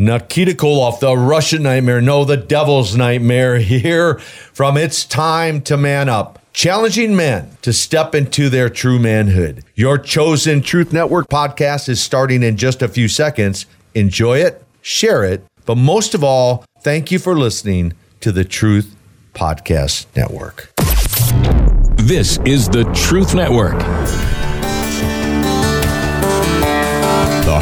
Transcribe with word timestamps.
Nikita 0.00 0.52
Koloff, 0.52 1.00
the 1.00 1.16
Russian 1.16 1.64
nightmare, 1.64 2.00
no, 2.00 2.24
the 2.24 2.36
devil's 2.36 2.94
nightmare, 2.94 3.58
here 3.58 4.20
from 4.52 4.76
It's 4.76 5.04
Time 5.04 5.60
to 5.62 5.76
Man 5.76 6.08
Up, 6.08 6.38
challenging 6.52 7.16
men 7.16 7.56
to 7.62 7.72
step 7.72 8.14
into 8.14 8.48
their 8.48 8.68
true 8.68 9.00
manhood. 9.00 9.64
Your 9.74 9.98
chosen 9.98 10.60
Truth 10.60 10.92
Network 10.92 11.26
podcast 11.26 11.88
is 11.88 12.00
starting 12.00 12.44
in 12.44 12.56
just 12.56 12.80
a 12.80 12.86
few 12.86 13.08
seconds. 13.08 13.66
Enjoy 13.96 14.38
it, 14.38 14.64
share 14.82 15.24
it, 15.24 15.44
but 15.66 15.74
most 15.74 16.14
of 16.14 16.22
all, 16.22 16.64
thank 16.80 17.10
you 17.10 17.18
for 17.18 17.36
listening 17.36 17.92
to 18.20 18.30
the 18.30 18.44
Truth 18.44 18.94
Podcast 19.34 20.06
Network. 20.14 20.70
This 21.96 22.38
is 22.44 22.68
the 22.68 22.84
Truth 22.94 23.34
Network. 23.34 24.37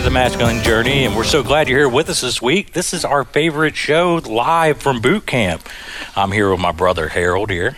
Welcome 0.00 0.14
to 0.14 0.18
the 0.18 0.28
Masculine 0.28 0.62
Journey, 0.62 1.04
and 1.04 1.14
we're 1.14 1.24
so 1.24 1.42
glad 1.42 1.68
you're 1.68 1.80
here 1.80 1.86
with 1.86 2.08
us 2.08 2.22
this 2.22 2.40
week. 2.40 2.72
This 2.72 2.94
is 2.94 3.04
our 3.04 3.22
favorite 3.22 3.76
show 3.76 4.14
live 4.24 4.80
from 4.80 5.02
boot 5.02 5.26
camp. 5.26 5.68
I'm 6.16 6.32
here 6.32 6.50
with 6.50 6.58
my 6.58 6.72
brother 6.72 7.08
Harold 7.08 7.50
here. 7.50 7.76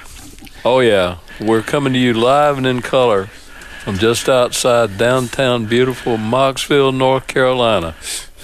Oh, 0.64 0.78
yeah. 0.78 1.18
We're 1.40 1.62
coming 1.62 1.94
to 1.94 1.98
you 1.98 2.14
live 2.14 2.58
and 2.58 2.66
in 2.66 2.80
color 2.80 3.26
from 3.82 3.98
just 3.98 4.28
outside 4.28 4.98
downtown 4.98 5.66
beautiful 5.66 6.16
Mocksville, 6.16 6.96
North 6.96 7.26
Carolina. 7.26 7.96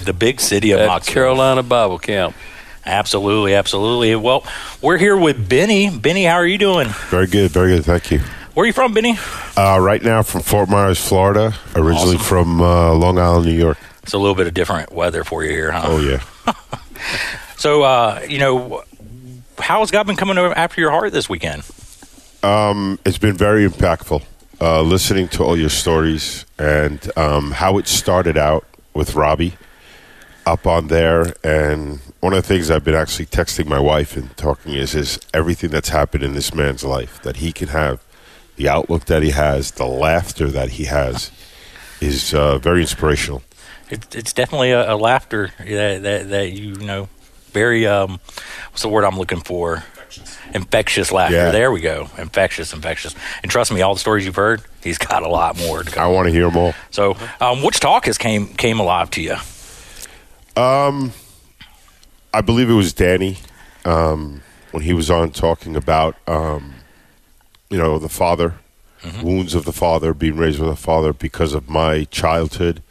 The 0.03 0.13
big 0.13 0.41
city 0.41 0.73
of 0.73 0.81
at 0.81 0.89
Mocksville. 0.89 1.13
Carolina 1.13 1.63
Bible 1.63 2.01
Camp. 2.01 2.35
Absolutely, 2.85 3.55
absolutely. 3.55 4.17
Well, 4.17 4.45
we're 4.83 4.99
here 4.99 5.17
with 5.17 5.49
Benny. 5.49 5.89
Benny, 5.97 6.25
how 6.25 6.35
are 6.35 6.47
you 6.47 6.59
doing? 6.59 6.89
Very 7.11 7.29
good, 7.29 7.53
very 7.53 7.77
good. 7.77 7.85
Thank 7.85 8.11
you. 8.11 8.23
Where 8.59 8.65
are 8.65 8.67
you 8.67 8.73
from, 8.73 8.93
Benny? 8.93 9.17
Uh, 9.57 9.79
right 9.81 10.03
now 10.03 10.25
from 10.25 10.41
Fort 10.41 10.69
Myers, 10.69 10.99
Florida. 10.99 11.55
Originally 11.77 12.17
Awesome. 12.17 12.27
from 12.27 12.61
uh, 12.61 12.93
Long 12.93 13.17
Island, 13.17 13.47
New 13.47 13.53
York. 13.53 13.79
It's 14.03 14.15
a 14.15 14.19
little 14.19 14.35
bit 14.35 14.49
of 14.49 14.55
different 14.55 14.93
weather 14.93 15.23
for 15.23 15.45
you 15.45 15.51
here, 15.51 15.71
huh? 15.71 15.83
Oh 15.85 16.01
yeah. 16.01 16.25
So, 17.57 17.85
uh, 17.85 18.27
you 18.29 18.39
know, 18.41 18.83
how 19.61 19.79
has 19.79 19.93
God 19.93 20.09
been 20.09 20.17
coming 20.17 20.39
over 20.39 20.53
after 20.59 20.81
your 20.81 20.91
heart 20.91 21.13
this 21.13 21.29
weekend? 21.29 21.63
Um, 22.43 22.99
it's 23.07 23.17
been 23.17 23.37
very 23.37 23.65
impactful. 23.65 24.25
Uh, 24.61 24.83
listening 24.83 25.29
to 25.29 25.45
all 25.45 25.57
your 25.57 25.69
stories 25.69 26.45
and 26.59 27.17
um, 27.17 27.53
how 27.53 27.79
it 27.79 27.87
started 27.87 28.37
out 28.37 28.65
with 28.93 29.15
Robbie 29.15 29.53
up 30.47 30.67
on 30.67 30.89
there, 30.89 31.33
and 31.45 32.01
one 32.19 32.33
of 32.33 32.43
the 32.43 32.49
things 32.49 32.73
I've 32.73 32.83
been 32.83 32.97
actually 32.97 33.27
texting 33.27 33.67
my 33.67 33.79
wife 33.79 34.17
and 34.17 34.37
talking 34.37 34.73
is 34.75 34.97
is 34.97 35.21
everything 35.33 35.71
that's 35.71 35.91
happened 35.91 36.25
in 36.25 36.35
this 36.35 36.53
man's 36.53 36.83
life 36.83 37.23
that 37.23 37.37
he 37.37 37.53
can 37.53 37.69
have, 37.69 38.03
the 38.59 38.69
outlook 38.69 39.07
that 39.07 39.23
he 39.23 39.31
has, 39.31 39.71
the 39.73 39.87
laughter 39.87 40.49
that 40.49 40.71
he 40.71 40.85
has, 40.85 41.31
is 42.01 42.35
uh, 42.35 42.59
very 42.59 42.83
inspirational. 42.83 43.43
It, 43.89 44.15
it's 44.15 44.35
definitely 44.35 44.73
a, 44.73 44.93
a 44.93 44.97
laughter 44.97 45.51
that, 45.59 46.03
that 46.03 46.29
that 46.29 46.53
you 46.53 46.75
know, 46.77 47.09
very 47.53 47.87
um, 47.87 48.21
what's 48.71 48.83
the 48.83 48.89
word 48.89 49.05
I'm 49.05 49.17
looking 49.17 49.41
for? 49.41 49.85
Infectious 50.55 51.13
laughter. 51.13 51.37
Yeah. 51.37 51.51
There 51.51 51.71
we 51.71 51.81
go. 51.81 52.09
Infectious, 52.19 52.73
infectious. 52.73 53.15
And 53.43 53.51
trust 53.51 53.73
me, 53.73 53.81
all 53.83 53.95
the 53.95 54.01
stories 54.01 54.25
you've 54.25 54.37
heard, 54.37 54.63
he's 54.83 54.99
got 54.99 55.23
a 55.23 55.29
lot 55.29 55.59
more 55.59 55.83
to 55.83 55.91
come. 55.91 56.03
I 56.03 56.07
want 56.09 56.27
to 56.27 56.33
hear 56.33 56.51
more. 56.51 56.75
So, 56.91 57.17
um, 57.41 57.63
which 57.63 57.81
talk 57.81 58.07
has 58.07 58.19
came 58.19 58.49
came 58.49 58.81
alive 58.81 59.11
to 59.13 59.23
you? 59.23 59.37
Um, 60.61 61.13
I 62.35 62.41
believe 62.41 62.69
it 62.69 62.75
was 62.75 62.93
Danny 62.93 63.39
um, 63.85 64.43
when 64.73 64.83
he 64.83 64.93
was 64.93 65.11
on 65.11 65.31
talking 65.31 65.77
about, 65.77 66.17
um, 66.27 66.75
you 67.71 67.79
know, 67.79 67.99
the 67.99 68.09
father, 68.09 68.55
wounds 69.23 69.55
of 69.55 69.65
the 69.65 69.73
father, 69.73 70.15
being 70.15 70.37
raised 70.37 70.59
with 70.59 70.71
a 70.71 70.77
father 70.77 71.13
because 71.13 71.55
of 71.55 71.69
my 71.69 72.05
childhood. 72.05 72.83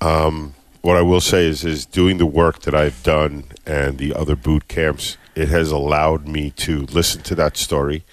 Um, 0.00 0.54
what 0.80 0.96
I 0.96 1.02
will 1.02 1.20
say 1.20 1.46
is, 1.46 1.64
is 1.64 1.84
doing 1.84 2.18
the 2.18 2.26
work 2.26 2.60
that 2.60 2.74
I've 2.74 3.02
done 3.02 3.44
and 3.66 3.98
the 3.98 4.14
other 4.14 4.36
boot 4.36 4.68
camps, 4.68 5.16
it 5.34 5.48
has 5.48 5.70
allowed 5.70 6.26
me 6.26 6.50
to 6.50 6.86
listen 6.86 7.22
to 7.22 7.34
that 7.34 7.56
story 7.56 8.04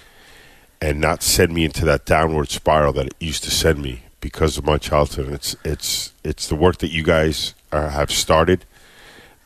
and 0.81 0.99
not 0.99 1.23
send 1.23 1.53
me 1.53 1.65
into 1.65 1.85
that 1.85 2.05
downward 2.05 2.49
spiral 2.49 2.93
that 2.93 3.07
it 3.07 3.15
used 3.19 3.43
to 3.43 3.51
send 3.51 3.81
me 3.81 4.03
because 4.19 4.57
of 4.57 4.65
my 4.65 4.77
childhood. 4.77 5.27
And 5.27 5.35
it's 5.35 5.55
it's 5.63 6.13
it's 6.23 6.47
the 6.47 6.55
work 6.55 6.79
that 6.79 6.91
you 6.91 7.03
guys 7.03 7.53
uh, 7.71 7.89
have 7.89 8.11
started 8.11 8.65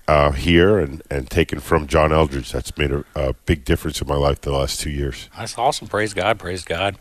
uh, 0.10 0.32
here 0.32 0.80
and, 0.80 1.04
and 1.12 1.30
taken 1.30 1.60
from 1.60 1.86
John 1.86 2.12
Eldredge 2.12 2.52
that's 2.52 2.76
made 2.80 2.92
a, 2.92 3.06
a 3.16 3.34
big 3.46 3.64
difference 3.64 4.02
in 4.02 4.08
my 4.08 4.16
life 4.16 4.42
the 4.42 4.52
last 4.52 4.80
two 4.80 4.90
years. 4.90 5.30
That's 5.38 5.56
awesome. 5.56 5.88
Praise 5.88 6.16
God. 6.16 6.40
Praise 6.40 6.64
God. 6.64 6.98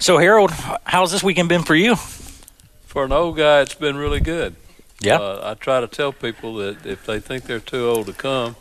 So, 0.00 0.18
Harold, 0.18 0.50
how's 0.82 1.12
this 1.12 1.22
weekend 1.22 1.48
been 1.48 1.62
for 1.62 1.76
you? 1.76 1.94
For 1.94 3.04
an 3.04 3.12
old 3.12 3.36
guy, 3.36 3.60
it's 3.60 3.76
been 3.76 3.96
really 3.96 4.18
good. 4.18 4.56
Yeah. 5.00 5.18
Uh, 5.18 5.52
I 5.52 5.54
try 5.54 5.80
to 5.80 5.86
tell 5.86 6.12
people 6.12 6.56
that 6.56 6.84
if 6.84 7.06
they 7.06 7.20
think 7.20 7.44
they're 7.44 7.60
too 7.60 7.88
old 7.88 8.06
to 8.06 8.12
come, 8.12 8.56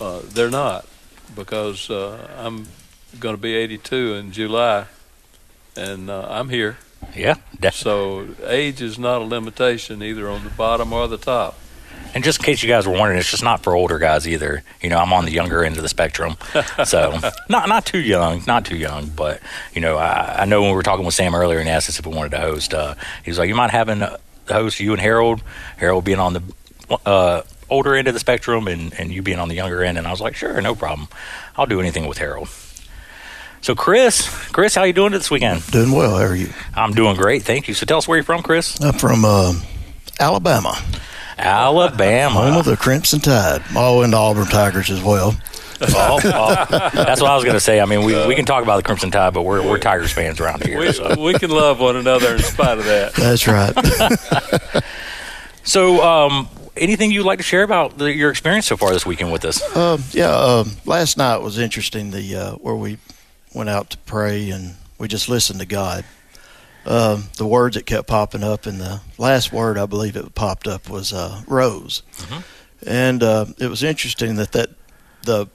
uh, 0.00 0.20
they're 0.24 0.50
not, 0.50 0.86
because 1.34 1.90
uh, 1.90 2.28
I'm 2.38 2.68
going 3.18 3.34
to 3.34 3.42
be 3.42 3.54
82 3.54 4.14
in 4.14 4.30
July, 4.30 4.86
and 5.76 6.08
uh, 6.08 6.28
I'm 6.30 6.48
here. 6.48 6.78
yeah, 7.16 7.34
definitely. 7.58 8.36
So 8.36 8.46
age 8.46 8.80
is 8.80 9.00
not 9.00 9.20
a 9.20 9.24
limitation 9.24 10.00
either 10.00 10.30
on 10.30 10.44
the 10.44 10.50
bottom 10.50 10.92
or 10.92 11.08
the 11.08 11.18
top. 11.18 11.58
And 12.14 12.24
just 12.24 12.40
in 12.40 12.44
case 12.44 12.62
you 12.62 12.68
guys 12.68 12.86
were 12.86 12.92
wondering, 12.92 13.18
it's 13.18 13.30
just 13.30 13.42
not 13.44 13.62
for 13.62 13.74
older 13.74 13.98
guys 13.98 14.26
either. 14.26 14.62
You 14.82 14.90
know, 14.90 14.98
I'm 14.98 15.12
on 15.12 15.24
the 15.24 15.30
younger 15.32 15.64
end 15.64 15.76
of 15.76 15.82
the 15.82 15.88
spectrum, 15.88 16.36
so 16.84 17.18
not 17.48 17.68
not 17.68 17.86
too 17.86 18.00
young, 18.00 18.42
not 18.46 18.64
too 18.64 18.76
young. 18.76 19.08
But 19.08 19.40
you 19.74 19.80
know, 19.80 19.96
I, 19.96 20.42
I 20.42 20.44
know 20.44 20.60
when 20.62 20.70
we 20.70 20.76
were 20.76 20.82
talking 20.82 21.04
with 21.04 21.14
Sam 21.14 21.34
earlier 21.34 21.58
and 21.58 21.68
asked 21.68 21.88
us 21.88 21.98
if 21.98 22.06
we 22.06 22.14
wanted 22.14 22.30
to 22.32 22.40
host, 22.40 22.74
uh, 22.74 22.94
he 23.24 23.30
was 23.30 23.38
like, 23.38 23.48
"You 23.48 23.54
mind 23.54 23.72
having 23.72 24.02
uh, 24.02 24.16
the 24.46 24.54
host 24.54 24.80
you 24.80 24.92
and 24.92 25.00
Harold, 25.00 25.42
Harold 25.76 26.04
being 26.04 26.18
on 26.18 26.32
the 26.32 26.42
uh, 27.06 27.42
older 27.68 27.94
end 27.94 28.08
of 28.08 28.14
the 28.14 28.20
spectrum, 28.20 28.66
and 28.66 28.92
and 28.98 29.12
you 29.12 29.22
being 29.22 29.38
on 29.38 29.48
the 29.48 29.54
younger 29.54 29.82
end." 29.84 29.96
And 29.98 30.06
I 30.06 30.10
was 30.10 30.20
like, 30.20 30.34
"Sure, 30.34 30.60
no 30.60 30.74
problem. 30.74 31.08
I'll 31.56 31.66
do 31.66 31.80
anything 31.80 32.06
with 32.06 32.18
Harold." 32.18 32.48
So, 33.62 33.74
Chris, 33.74 34.26
Chris, 34.52 34.74
how 34.74 34.84
you 34.84 34.94
doing 34.94 35.12
this 35.12 35.30
weekend? 35.30 35.66
Doing 35.66 35.92
well. 35.92 36.16
How 36.16 36.24
are 36.24 36.34
you? 36.34 36.48
I'm 36.74 36.92
doing 36.92 37.14
great, 37.14 37.42
thank 37.42 37.68
you. 37.68 37.74
So, 37.74 37.84
tell 37.84 37.98
us 37.98 38.08
where 38.08 38.16
you're 38.16 38.24
from, 38.24 38.42
Chris. 38.42 38.80
I'm 38.82 38.94
from 38.94 39.22
uh, 39.24 39.52
Alabama, 40.18 40.82
Alabama. 41.40 42.34
home 42.34 42.56
of 42.56 42.64
the 42.64 42.76
Crimson 42.76 43.20
Tide. 43.20 43.62
All 43.76 44.02
into 44.02 44.16
Auburn 44.16 44.46
Tigers 44.46 44.90
as 44.90 45.02
well. 45.02 45.34
Oh, 45.82 46.20
oh, 46.22 46.54
that's 46.92 47.22
what 47.22 47.30
I 47.30 47.34
was 47.34 47.42
going 47.44 47.54
to 47.54 47.60
say. 47.60 47.80
I 47.80 47.86
mean, 47.86 48.04
we, 48.04 48.26
we 48.26 48.34
can 48.34 48.44
talk 48.44 48.62
about 48.62 48.76
the 48.76 48.82
Crimson 48.82 49.10
Tide, 49.10 49.32
but 49.32 49.42
we're, 49.42 49.62
we're 49.66 49.78
Tigers 49.78 50.12
fans 50.12 50.38
around 50.38 50.62
here. 50.62 50.78
We, 50.78 50.92
So, 50.92 51.18
we 51.22 51.32
can 51.34 51.50
love 51.50 51.80
one 51.80 51.96
another 51.96 52.36
in 52.36 52.42
spite 52.42 52.76
of 52.78 52.84
that. 52.84 53.14
That's 53.14 53.46
right. 53.48 54.84
so 55.64 56.02
um, 56.02 56.48
anything 56.76 57.10
you'd 57.10 57.24
like 57.24 57.38
to 57.38 57.42
share 57.44 57.62
about 57.62 57.96
the, 57.96 58.12
your 58.14 58.30
experience 58.30 58.66
so 58.66 58.76
far 58.76 58.92
this 58.92 59.06
weekend 59.06 59.32
with 59.32 59.44
us? 59.46 59.62
uh, 59.74 59.98
yeah. 60.12 60.28
Uh, 60.30 60.64
last 60.84 61.16
night 61.16 61.38
was 61.38 61.58
interesting. 61.58 62.10
The 62.10 62.36
uh, 62.36 62.52
where 62.56 62.74
we 62.74 62.98
went 63.54 63.70
out 63.70 63.90
to 63.90 63.98
pray 63.98 64.50
and 64.50 64.74
we 64.98 65.08
just 65.08 65.28
listened 65.30 65.60
to 65.60 65.66
God. 65.66 66.04
Uh, 66.86 67.22
the 67.36 67.46
words 67.46 67.76
that 67.76 67.84
kept 67.86 68.08
popping 68.08 68.42
up, 68.42 68.64
and 68.66 68.80
the 68.80 69.00
last 69.18 69.52
word 69.52 69.76
I 69.76 69.86
believe 69.86 70.16
it 70.16 70.34
popped 70.34 70.66
up 70.66 70.88
was 70.88 71.12
uh, 71.12 71.42
rose, 71.46 72.02
and 72.86 73.22
uh, 73.22 73.46
it 73.58 73.68
was 73.68 73.82
interesting 73.82 74.36
that 74.36 74.52
that 74.52 74.70
the 75.22 75.46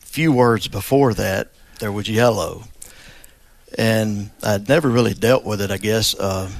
few 0.00 0.32
words 0.32 0.68
before 0.68 1.12
that 1.14 1.50
there 1.80 1.92
was 1.92 2.08
yellow, 2.08 2.64
and 3.76 4.30
I'd 4.42 4.68
never 4.68 4.88
really 4.88 5.14
dealt 5.14 5.44
with 5.44 5.60
it, 5.60 5.70
I 5.70 5.76
guess. 5.78 6.14
Uh, 6.14 6.50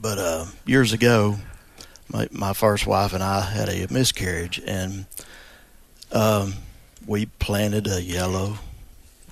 but 0.00 0.18
uh, 0.18 0.46
years 0.64 0.92
ago, 0.94 1.36
my 2.08 2.28
my 2.32 2.52
first 2.54 2.86
wife 2.86 3.12
and 3.12 3.22
I 3.22 3.40
had 3.42 3.68
a 3.68 3.86
miscarriage, 3.92 4.62
and 4.66 5.06
um, 6.10 6.54
we 7.06 7.26
planted 7.26 7.86
a 7.86 8.00
yellow 8.00 8.58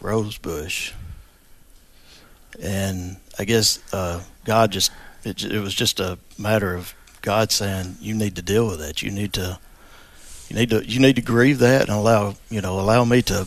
rose 0.01 0.37
bush, 0.37 0.93
and 2.61 3.17
I 3.39 3.45
guess 3.45 3.79
uh, 3.93 4.23
God 4.45 4.73
just 4.73 4.91
it, 5.25 5.45
it 5.45 5.61
was 5.61 5.75
just 5.75 6.01
a 6.01 6.19
matter 6.39 6.75
of 6.75 6.95
God 7.23 7.53
saying 7.53 7.97
you 8.01 8.15
need 8.15 8.37
to 8.37 8.43
deal 8.43 8.67
with 8.67 8.81
that. 8.81 9.03
You 9.03 9.11
need 9.11 9.33
to 9.35 9.59
you 10.49 10.57
need 10.57 10.71
to 10.71 10.85
you 10.85 11.01
need 11.01 11.17
to 11.17 11.23
grieve 11.23 11.59
that 11.61 11.83
and 11.83 11.91
allow 11.91 12.35
you 12.51 12.61
know 12.61 12.79
allow 12.79 13.05
me 13.05 13.23
to 13.23 13.47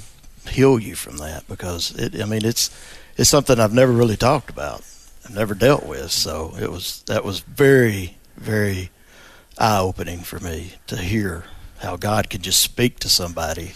heal 0.49 0.79
you 0.79 0.95
from 0.95 1.17
that 1.17 1.47
because 1.47 1.91
it 1.95 2.21
I 2.21 2.25
mean 2.25 2.45
it's 2.45 2.69
it's 3.17 3.29
something 3.29 3.59
I've 3.59 3.73
never 3.73 3.91
really 3.91 4.17
talked 4.17 4.49
about. 4.49 4.83
I've 5.25 5.35
never 5.35 5.55
dealt 5.55 5.85
with, 5.85 6.11
so 6.11 6.53
it 6.59 6.71
was 6.71 7.03
that 7.07 7.23
was 7.23 7.39
very 7.39 8.17
very 8.37 8.89
eye 9.57 9.79
opening 9.79 10.19
for 10.19 10.39
me 10.39 10.73
to 10.87 10.97
hear 10.97 11.45
how 11.79 11.95
God 11.95 12.29
can 12.29 12.41
just 12.41 12.61
speak 12.61 12.99
to 12.99 13.09
somebody, 13.09 13.73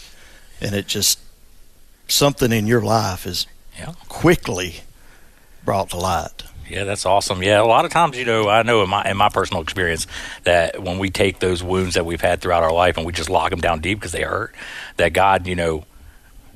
and 0.61 0.75
it 0.75 0.87
just 0.87 1.19
something 2.07 2.51
in 2.51 2.67
your 2.67 2.81
life 2.81 3.25
is 3.25 3.45
Yeah. 3.77 3.93
quickly 4.07 4.81
brought 5.63 5.89
to 5.91 5.97
light. 5.97 6.43
Yeah, 6.69 6.83
that's 6.83 7.05
awesome. 7.05 7.41
Yeah, 7.41 7.61
a 7.61 7.65
lot 7.65 7.85
of 7.85 7.91
times, 7.91 8.15
you 8.15 8.25
know, 8.25 8.47
I 8.47 8.61
know 8.61 8.83
in 8.83 8.89
my 8.89 9.03
in 9.09 9.17
my 9.17 9.29
personal 9.29 9.63
experience 9.63 10.05
that 10.43 10.81
when 10.81 10.99
we 10.99 11.09
take 11.09 11.39
those 11.39 11.63
wounds 11.63 11.95
that 11.95 12.05
we've 12.05 12.21
had 12.21 12.41
throughout 12.41 12.61
our 12.61 12.71
life 12.71 12.97
and 12.97 13.07
we 13.07 13.13
just 13.13 13.29
lock 13.29 13.49
them 13.49 13.59
down 13.59 13.79
deep 13.79 13.97
because 13.97 14.11
they 14.11 14.21
hurt, 14.21 14.53
that 14.97 15.13
God, 15.13 15.47
you 15.47 15.55
know, 15.55 15.85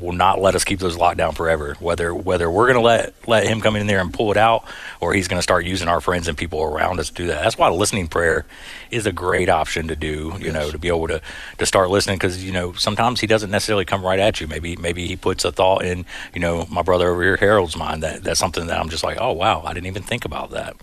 will 0.04 0.12
not 0.12 0.42
let 0.42 0.54
us 0.54 0.64
keep 0.64 0.80
those 0.80 0.98
locked 0.98 1.18
down 1.18 1.34
forever. 1.34 1.76
Whether 1.80 2.14
whether 2.14 2.52
we're 2.52 2.66
going 2.66 2.78
to 2.78 2.82
let 2.82 3.14
let 3.28 3.48
Him 3.48 3.62
come 3.62 3.76
in 3.76 3.88
there 3.88 4.02
and 4.02 4.14
pull 4.14 4.32
it 4.32 4.38
out, 4.38 4.66
or 5.00 5.14
He's 5.14 5.28
going 5.28 5.40
to 5.40 5.44
start 5.44 5.66
using 5.66 5.88
our 5.88 6.02
friends 6.02 6.28
and 6.28 6.38
people 6.38 6.62
around 6.62 7.00
us 7.00 7.08
to 7.08 7.14
do 7.14 7.28
that. 7.28 7.42
That's 7.42 7.58
why 7.58 7.70
listening 7.70 8.08
prayer 8.08 8.46
is 8.92 9.06
a 9.06 9.12
great 9.12 9.50
option 9.50 9.88
to 9.88 9.96
do. 9.96 10.34
You 10.40 10.52
know, 10.52 10.70
to 10.70 10.78
be 10.78 10.90
able 10.90 11.08
to 11.08 11.22
to 11.58 11.66
start 11.66 11.90
listening 11.90 12.18
because 12.18 12.44
you 12.44 12.52
know 12.52 12.74
sometimes 12.74 13.22
He 13.22 13.28
doesn't 13.28 13.50
necessarily 13.50 13.86
come 13.86 14.06
right 14.06 14.20
at 14.20 14.42
you. 14.42 14.48
Maybe 14.48 14.76
maybe 14.76 15.08
He 15.08 15.16
puts 15.16 15.46
a 15.46 15.52
thought 15.52 15.86
in 15.86 16.06
you 16.34 16.42
know 16.42 16.68
my 16.70 16.82
brother 16.82 17.10
over 17.10 17.24
here 17.24 17.38
Harold's 17.38 17.78
mind 17.78 18.04
that 18.04 18.24
that's 18.24 18.40
something 18.40 18.68
that 18.68 18.80
I'm 18.80 18.90
just 18.90 19.04
like, 19.04 19.18
oh 19.20 19.32
wow, 19.32 19.64
I 19.66 19.74
didn't 19.74 19.88
even 19.88 20.04
think 20.04 20.26
about 20.26 20.52
that. 20.52 20.76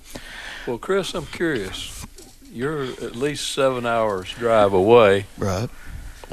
Well, 0.67 0.79
Chris, 0.79 1.15
I'm 1.15 1.27
curious. 1.27 2.07
You're 2.53 2.83
at 2.83 3.15
least 3.15 3.51
seven 3.51 3.87
hours 3.87 4.33
drive 4.33 4.73
away. 4.73 5.27
Right. 5.39 5.69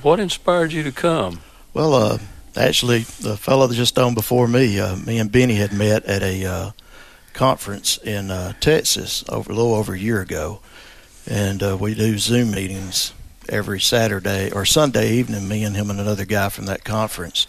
What 0.02 0.20
inspired 0.20 0.74
you 0.74 0.84
to 0.84 0.92
come? 0.92 1.42
Well, 1.74 1.94
uh, 1.94 2.18
actually, 2.58 3.00
the 3.00 3.38
fellow 3.38 3.68
that 3.68 3.76
just 3.76 3.98
on 3.98 4.14
before 4.14 4.48
me, 4.48 4.80
uh, 4.80 4.96
me 4.96 5.20
and 5.20 5.32
Benny 5.32 5.56
had 5.56 5.74
met 5.74 6.06
at 6.06 6.22
a 6.24 6.46
uh, 6.46 6.72
conference 7.34 7.98
in 7.98 8.32
uh, 8.32 8.54
Texas 8.60 9.24
over 9.30 9.52
a 9.52 9.56
little 9.56 9.76
over 9.76 9.94
a 9.94 10.00
year 10.00 10.22
ago, 10.22 10.60
and 11.26 11.62
uh, 11.62 11.78
we 11.80 11.94
do 11.94 12.18
Zoom 12.18 12.52
meetings 12.52 13.14
every 13.48 13.80
Saturday 13.80 14.52
or 14.52 14.66
Sunday 14.66 15.14
evening. 15.14 15.48
Me 15.48 15.64
and 15.64 15.76
him 15.76 15.90
and 15.90 16.00
another 16.00 16.26
guy 16.26 16.50
from 16.50 16.66
that 16.66 16.84
conference, 16.84 17.48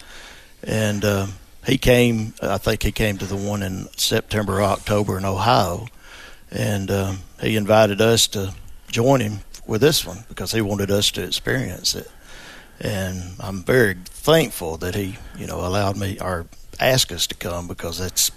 and 0.62 1.05
uh, 1.05 1.26
he 1.66 1.78
came. 1.78 2.34
I 2.43 2.58
think 2.58 2.82
he 2.82 2.93
came 2.93 3.19
to 3.19 3.26
the 3.26 3.37
one 3.37 3.62
in 3.62 3.88
September, 3.96 4.58
or 4.58 4.62
October 4.62 5.19
in 5.19 5.25
Ohio, 5.25 5.87
and 6.50 6.90
um, 6.90 7.19
he 7.40 7.56
invited 7.56 8.00
us 8.00 8.26
to 8.28 8.55
join 8.88 9.20
him 9.20 9.40
with 9.66 9.81
this 9.81 10.05
one 10.05 10.25
because 10.28 10.52
he 10.52 10.60
wanted 10.60 10.90
us 10.90 11.10
to 11.12 11.22
experience 11.22 11.94
it 11.94 12.10
and 12.80 13.34
I'm 13.40 13.62
very 13.62 13.96
thankful 14.04 14.76
that 14.78 14.94
he, 14.94 15.19
you 15.36 15.46
know, 15.46 15.60
allowed 15.60 15.96
me 15.96 16.19
or 16.20 16.46
asked 16.80 17.12
us 17.12 17.26
to 17.28 17.34
come 17.34 17.66
because 17.66 17.98
that's, 17.98 18.30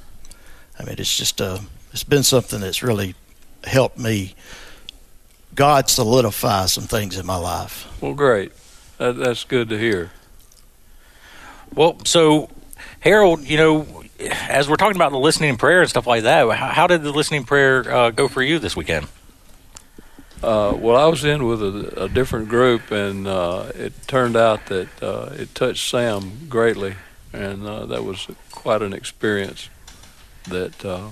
I 0.80 0.84
mean, 0.84 0.96
it's 0.98 1.16
just 1.16 1.42
uh, 1.42 1.60
it's 1.92 2.04
been 2.04 2.24
something 2.24 2.62
that's 2.62 2.82
really 2.82 3.16
helped 3.64 3.98
me. 3.98 4.36
God 5.54 5.90
solidify 5.90 6.68
some 6.68 6.86
things 6.86 7.18
in 7.18 7.26
my 7.26 7.36
life. 7.36 7.88
Well, 8.02 8.14
great. 8.14 8.52
That, 8.98 9.18
that's 9.18 9.44
good 9.44 9.70
to 9.70 9.78
hear. 9.78 10.12
Well, 11.74 11.98
so 12.06 12.50
Harold, 13.02 13.44
you 13.44 13.58
know, 13.58 14.04
as 14.20 14.70
we're 14.70 14.76
talking 14.76 14.96
about 14.96 15.12
the 15.12 15.20
listening 15.20 15.58
prayer 15.58 15.82
and 15.82 15.90
stuff 15.90 16.08
like 16.08 16.24
that, 16.24 16.50
how, 16.52 16.68
how 16.68 16.88
did 16.88 17.04
the 17.04 17.12
listening 17.12 17.44
prayer 17.44 17.92
uh, 17.92 18.12
go 18.12 18.28
for 18.28 18.42
you 18.42 18.60
this 18.60 18.76
weekend? 18.76 19.08
Uh, 20.44 20.76
well, 20.76 20.96
I 20.98 21.06
was 21.06 21.24
in 21.24 21.46
with 21.46 21.62
a, 21.62 22.06
a 22.06 22.10
different 22.10 22.50
group, 22.50 22.90
and 22.90 23.28
uh, 23.28 23.72
it 23.76 23.94
turned 24.08 24.36
out 24.36 24.66
that 24.68 25.04
uh, 25.04 25.30
it 25.34 25.54
touched 25.54 25.88
Sam 25.88 26.48
greatly, 26.50 26.96
and 27.32 27.66
uh, 27.68 27.86
that 27.86 28.04
was 28.04 28.28
quite 28.52 28.82
an 28.82 28.92
experience 28.92 29.70
that 30.46 30.84
uh, 30.84 31.10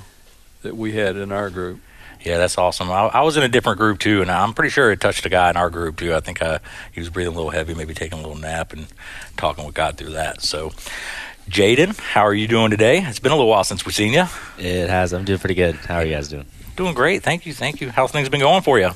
that 0.63 0.75
we 0.75 0.93
had 0.93 1.15
in 1.15 1.31
our 1.31 1.51
group. 1.51 1.79
Yeah, 2.25 2.37
that's 2.37 2.57
awesome. 2.57 2.89
I, 2.89 3.05
I 3.05 3.21
was 3.21 3.37
in 3.37 3.43
a 3.43 3.47
different 3.47 3.77
group 3.77 3.99
too, 3.99 4.21
and 4.23 4.31
I'm 4.31 4.53
pretty 4.53 4.71
sure 4.71 4.91
it 4.91 4.99
touched 4.99 5.25
a 5.27 5.29
guy 5.29 5.51
in 5.51 5.57
our 5.57 5.69
group 5.69 5.97
too. 5.97 6.15
I 6.15 6.21
think 6.21 6.41
uh, 6.41 6.57
he 6.91 6.99
was 6.99 7.09
breathing 7.09 7.33
a 7.33 7.35
little 7.35 7.51
heavy, 7.51 7.75
maybe 7.75 7.93
taking 7.93 8.17
a 8.17 8.21
little 8.21 8.37
nap 8.37 8.73
and 8.73 8.87
talking 9.37 9.63
with 9.63 9.75
God 9.75 9.95
through 9.95 10.13
that. 10.13 10.41
So, 10.41 10.71
Jaden, 11.47 11.97
how 11.99 12.21
are 12.21 12.33
you 12.33 12.47
doing 12.47 12.71
today? 12.71 12.97
It's 13.03 13.19
been 13.19 13.31
a 13.31 13.35
little 13.35 13.49
while 13.49 13.63
since 13.63 13.85
we've 13.85 13.93
seen 13.93 14.13
you. 14.13 14.25
It 14.57 14.89
has. 14.89 15.13
I'm 15.13 15.23
doing 15.23 15.39
pretty 15.39 15.55
good. 15.55 15.75
How 15.75 15.97
are 15.97 16.05
you 16.05 16.15
guys 16.15 16.29
doing? 16.29 16.47
Doing 16.75 16.95
great, 16.95 17.21
thank 17.21 17.45
you, 17.45 17.53
thank 17.53 17.79
you. 17.79 17.91
How's 17.91 18.11
things 18.11 18.27
been 18.27 18.39
going 18.39 18.63
for 18.63 18.79
you? 18.79 18.91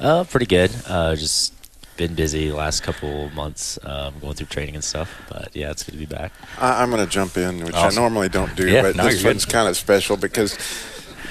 Uh, 0.00 0.24
pretty 0.24 0.46
good. 0.46 0.70
Uh, 0.86 1.14
just 1.16 1.52
been 1.96 2.14
busy 2.14 2.48
the 2.48 2.56
last 2.56 2.82
couple 2.82 3.30
months, 3.30 3.78
um, 3.84 4.14
going 4.20 4.34
through 4.34 4.46
training 4.46 4.74
and 4.74 4.82
stuff. 4.84 5.10
But 5.28 5.54
yeah, 5.54 5.70
it's 5.70 5.82
good 5.84 5.92
to 5.92 5.98
be 5.98 6.06
back. 6.06 6.32
I, 6.58 6.82
I'm 6.82 6.90
going 6.90 7.04
to 7.04 7.10
jump 7.10 7.36
in, 7.36 7.64
which 7.64 7.74
Awesome. 7.74 7.98
I 7.98 8.02
normally 8.02 8.28
don't 8.28 8.54
do, 8.56 8.68
Yeah, 8.68 8.82
but 8.82 8.96
no, 8.96 9.04
this 9.04 9.22
one's 9.24 9.44
kind 9.44 9.68
of 9.68 9.76
special 9.76 10.16
because 10.16 10.54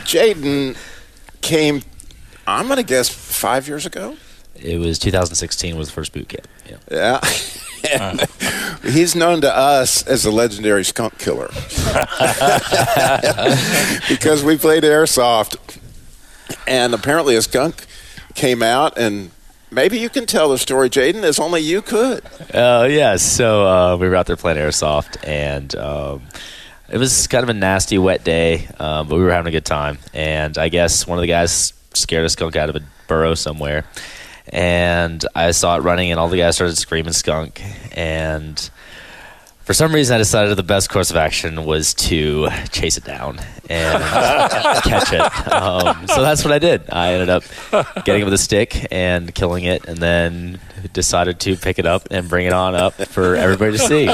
Jaden 0.06 0.78
came, 1.42 1.82
I'm 2.48 2.68
going 2.68 2.78
to 2.78 2.84
guess, 2.84 3.10
five 3.10 3.68
years 3.68 3.86
ago. 3.86 4.16
It 4.56 4.80
was 4.80 5.00
2016 5.00 5.76
was 5.76 5.90
the 5.90 5.94
first 5.94 6.14
boot 6.14 6.30
camp. 6.30 6.48
Yeah. 6.70 6.78
Yeah. 6.90 7.20
And 7.92 8.22
He's 8.84 9.16
known 9.16 9.42
to 9.42 9.54
us 9.54 10.06
as 10.08 10.24
the 10.24 10.32
legendary 10.32 10.86
skunk 10.86 11.18
killer 11.18 11.48
because 14.08 14.44
we 14.44 14.58
played 14.58 14.84
airsoft, 14.84 15.58
and 16.68 16.94
apparently 16.94 17.36
a 17.36 17.42
skunk 17.42 17.86
came 18.36 18.64
out, 18.64 18.98
and 18.98 19.32
maybe 19.72 19.98
you 20.00 20.10
can 20.10 20.26
tell 20.26 20.50
the 20.50 20.58
story, 20.58 20.90
Jaden, 20.90 21.24
as 21.24 21.40
only 21.40 21.62
you 21.62 21.82
could. 21.82 22.24
Uh, 22.54 22.88
yeah. 22.90 23.16
So 23.18 23.68
uh, 23.68 23.98
we 23.98 24.08
were 24.08 24.16
out 24.16 24.28
there 24.28 24.36
playing 24.36 24.58
airsoft, 24.58 25.18
and 25.28 25.76
um, 25.76 26.22
it 26.90 26.98
was 26.98 27.28
kind 27.28 27.44
of 27.44 27.50
a 27.50 27.54
nasty, 27.54 27.98
wet 27.98 28.24
day, 28.24 28.68
um, 28.80 29.08
but 29.08 29.16
we 29.16 29.24
were 29.24 29.32
having 29.32 29.48
a 29.48 29.56
good 29.56 29.66
time. 29.66 29.98
And 30.14 30.58
I 30.58 30.70
guess 30.70 31.08
one 31.08 31.18
of 31.18 31.22
the 31.22 31.28
guys 31.28 31.74
scared 31.94 32.26
a 32.26 32.30
skunk 32.30 32.56
out 32.56 32.70
of 32.70 32.76
a 32.76 32.82
burrow 33.08 33.36
somewhere, 33.36 33.86
and 34.50 35.26
I 35.36 35.52
saw 35.52 35.78
it 35.78 35.82
running, 35.82 36.12
and 36.12 36.20
all 36.20 36.28
the 36.28 36.38
guys 36.38 36.56
started 36.56 36.78
screaming 36.78 37.14
skunk, 37.14 37.62
and 37.96 38.70
for 39.64 39.74
some 39.74 39.94
reason, 39.94 40.16
I 40.16 40.18
decided 40.18 40.56
the 40.58 40.64
best 40.64 40.90
course 40.90 41.10
of 41.10 41.16
action 41.18 41.64
was 41.66 41.94
to 41.96 42.50
chase 42.72 42.98
it 42.98 43.06
down 43.06 43.40
and 43.70 44.04
catch 44.84 45.14
it. 45.14 45.52
Um, 45.52 46.06
so 46.08 46.22
that's 46.22 46.44
what 46.44 46.52
I 46.52 46.60
did. 46.60 46.90
I 46.92 47.14
ended 47.14 47.30
up 47.30 47.44
getting 48.04 48.22
it 48.22 48.26
with 48.26 48.34
a 48.34 48.38
stick 48.38 48.86
and 48.92 49.34
killing 49.34 49.64
it, 49.64 49.86
and 49.86 49.98
then 49.98 50.60
decided 50.92 51.40
to 51.40 51.56
pick 51.56 51.80
it 51.80 51.86
up 51.86 52.10
and 52.12 52.28
bring 52.28 52.46
it 52.46 52.52
on 52.52 52.76
up 52.76 52.94
for 52.94 53.38
everybody 53.38 53.72
to 53.72 53.78
see, 53.78 54.08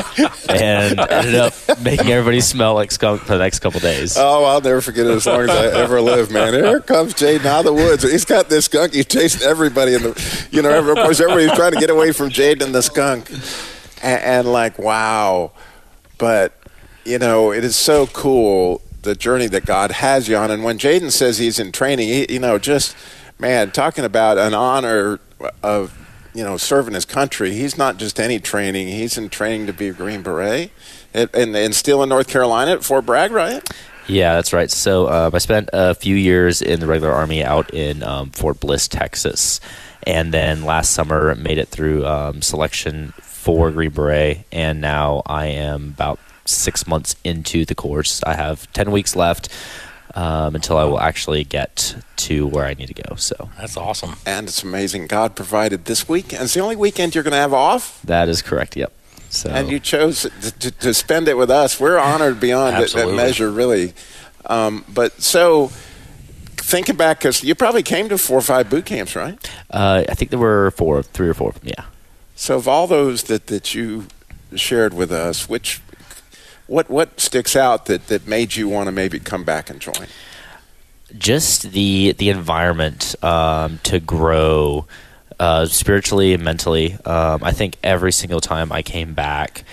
and 0.49 0.99
ended 0.99 1.35
up 1.35 1.53
making 1.81 2.09
everybody 2.11 2.41
smell 2.41 2.75
like 2.75 2.91
skunk 2.91 3.21
for 3.21 3.33
the 3.33 3.39
next 3.39 3.59
couple 3.59 3.79
days. 3.79 4.17
Oh, 4.17 4.43
I'll 4.43 4.61
never 4.61 4.81
forget 4.81 5.07
it 5.07 5.11
as 5.13 5.25
long 5.25 5.41
as 5.41 5.49
I 5.49 5.65
ever 5.79 5.99
live, 5.99 6.29
man. 6.31 6.53
Here 6.53 6.79
comes 6.79 7.15
Jaden 7.15 7.45
out 7.45 7.59
of 7.61 7.65
the 7.65 7.73
woods. 7.73 8.03
He's 8.03 8.23
got 8.25 8.49
this 8.49 8.65
skunk. 8.65 8.93
He's 8.93 9.07
chasing 9.07 9.47
everybody 9.47 9.97
the, 9.97 10.47
you 10.51 10.61
know, 10.61 10.77
of 10.91 10.95
course, 10.95 11.19
everybody's 11.19 11.53
trying 11.53 11.71
to 11.71 11.79
get 11.79 11.89
away 11.89 12.11
from 12.11 12.29
Jaden 12.29 12.61
and 12.65 12.75
the 12.75 12.83
skunk. 12.83 13.31
And, 14.01 14.21
and 14.23 14.47
like, 14.51 14.79
wow. 14.79 15.51
But, 16.17 16.53
you 17.05 17.19
know, 17.19 17.51
it 17.51 17.63
is 17.63 17.75
so 17.75 18.07
cool 18.07 18.81
the 19.01 19.15
journey 19.15 19.47
that 19.47 19.65
God 19.65 19.91
has 19.91 20.27
you 20.27 20.35
on. 20.35 20.51
And 20.51 20.63
when 20.63 20.77
Jaden 20.77 21.11
says 21.11 21.37
he's 21.37 21.59
in 21.59 21.71
training, 21.71 22.09
he, 22.09 22.33
you 22.33 22.39
know, 22.39 22.59
just, 22.59 22.95
man, 23.39 23.71
talking 23.71 24.03
about 24.03 24.37
an 24.37 24.53
honor 24.53 25.19
of, 25.63 25.97
you 26.33 26.43
know, 26.43 26.57
serving 26.57 26.93
his 26.93 27.05
country. 27.05 27.53
He's 27.53 27.77
not 27.77 27.97
just 27.97 28.19
any 28.19 28.39
training. 28.39 28.89
He's 28.89 29.17
in 29.17 29.29
training 29.29 29.67
to 29.67 29.73
be 29.73 29.89
a 29.89 29.93
Green 29.93 30.21
Beret. 30.21 30.71
And, 31.13 31.29
and, 31.33 31.55
and 31.55 31.73
still 31.73 32.03
in 32.03 32.09
North 32.09 32.27
Carolina 32.27 32.73
at 32.73 32.83
Fort 32.83 33.05
Bragg, 33.05 33.31
right? 33.31 33.67
Yeah, 34.07 34.35
that's 34.35 34.53
right. 34.53 34.69
So 34.69 35.09
um, 35.09 35.33
I 35.33 35.37
spent 35.37 35.69
a 35.71 35.93
few 35.95 36.15
years 36.15 36.61
in 36.61 36.79
the 36.79 36.87
regular 36.87 37.13
army 37.13 37.43
out 37.43 37.73
in 37.73 38.03
um, 38.03 38.31
Fort 38.31 38.59
Bliss, 38.59 38.87
Texas, 38.87 39.59
and 40.03 40.33
then 40.33 40.63
last 40.63 40.91
summer 40.91 41.33
made 41.35 41.57
it 41.57 41.67
through 41.67 42.05
um, 42.05 42.41
selection 42.41 43.13
for 43.55 43.71
Green 43.71 43.89
Beret, 43.89 44.45
and 44.51 44.79
now 44.79 45.23
I 45.25 45.47
am 45.47 45.93
about 45.95 46.19
six 46.45 46.85
months 46.87 47.15
into 47.23 47.65
the 47.65 47.75
course. 47.75 48.21
I 48.23 48.35
have 48.35 48.71
ten 48.73 48.91
weeks 48.91 49.15
left 49.15 49.49
um, 50.15 50.55
until 50.55 50.77
I 50.77 50.83
will 50.83 50.99
actually 50.99 51.43
get 51.43 51.95
to 52.17 52.45
where 52.47 52.65
I 52.65 52.73
need 52.73 52.87
to 52.87 52.93
go. 52.93 53.15
So 53.15 53.49
That's 53.59 53.77
awesome. 53.77 54.15
And 54.25 54.47
it's 54.47 54.63
amazing. 54.63 55.07
God 55.07 55.35
provided 55.35 55.85
this 55.85 56.07
weekend. 56.07 56.43
It's 56.43 56.53
the 56.53 56.59
only 56.59 56.75
weekend 56.75 57.15
you're 57.15 57.23
going 57.23 57.31
to 57.31 57.37
have 57.37 57.53
off, 57.53 58.01
that 58.03 58.29
is 58.29 58.41
correct. 58.41 58.75
Yep. 58.75 58.91
So 59.29 59.49
and 59.49 59.69
you 59.69 59.79
chose 59.79 60.21
to, 60.23 60.51
to, 60.59 60.71
to 60.71 60.93
spend 60.93 61.27
it 61.27 61.37
with 61.37 61.51
us. 61.51 61.79
We're 61.79 61.99
honored 61.99 62.39
beyond 62.39 62.75
that, 62.77 62.91
that 62.91 63.13
measure, 63.13 63.51
really. 63.51 63.93
Um, 64.45 64.83
but 64.89 65.21
so, 65.21 65.67
thinking 66.57 66.95
back, 66.95 67.19
because 67.19 67.43
you 67.43 67.53
probably 67.53 67.83
came 67.83 68.09
to 68.09 68.17
four 68.17 68.39
or 68.39 68.41
five 68.41 68.69
boot 68.69 68.85
camps, 68.85 69.15
right? 69.15 69.37
uh, 69.69 70.03
I 70.09 70.15
think 70.15 70.31
there 70.31 70.39
were 70.39 70.71
four, 70.71 71.03
three 71.03 71.27
or 71.29 71.33
four. 71.33 71.49
of 71.49 71.59
them, 71.61 71.73
Yeah. 71.77 71.85
So, 72.39 72.55
of 72.55 72.67
all 72.67 72.87
those 72.87 73.23
that, 73.23 73.47
that 73.47 73.75
you 73.75 74.07
shared 74.55 74.93
with 74.93 75.11
us, 75.11 75.49
which 75.49 75.81
what 76.67 76.89
what 76.89 77.19
sticks 77.19 77.55
out 77.55 77.85
that, 77.87 78.07
that 78.07 78.27
made 78.27 78.55
you 78.55 78.69
want 78.69 78.87
to 78.87 78.91
maybe 78.91 79.19
come 79.19 79.43
back 79.43 79.69
and 79.69 79.79
join? 79.79 80.07
just 81.17 81.71
the 81.71 82.13
the 82.13 82.29
environment 82.29 83.15
um, 83.23 83.79
to 83.83 83.99
grow 83.99 84.85
uh, 85.39 85.65
spiritually 85.65 86.33
and 86.33 86.43
mentally. 86.43 86.93
Um, 87.05 87.43
I 87.43 87.51
think 87.51 87.77
every 87.83 88.11
single 88.11 88.41
time 88.41 88.71
I 88.71 88.81
came 88.81 89.13
back, 89.13 89.63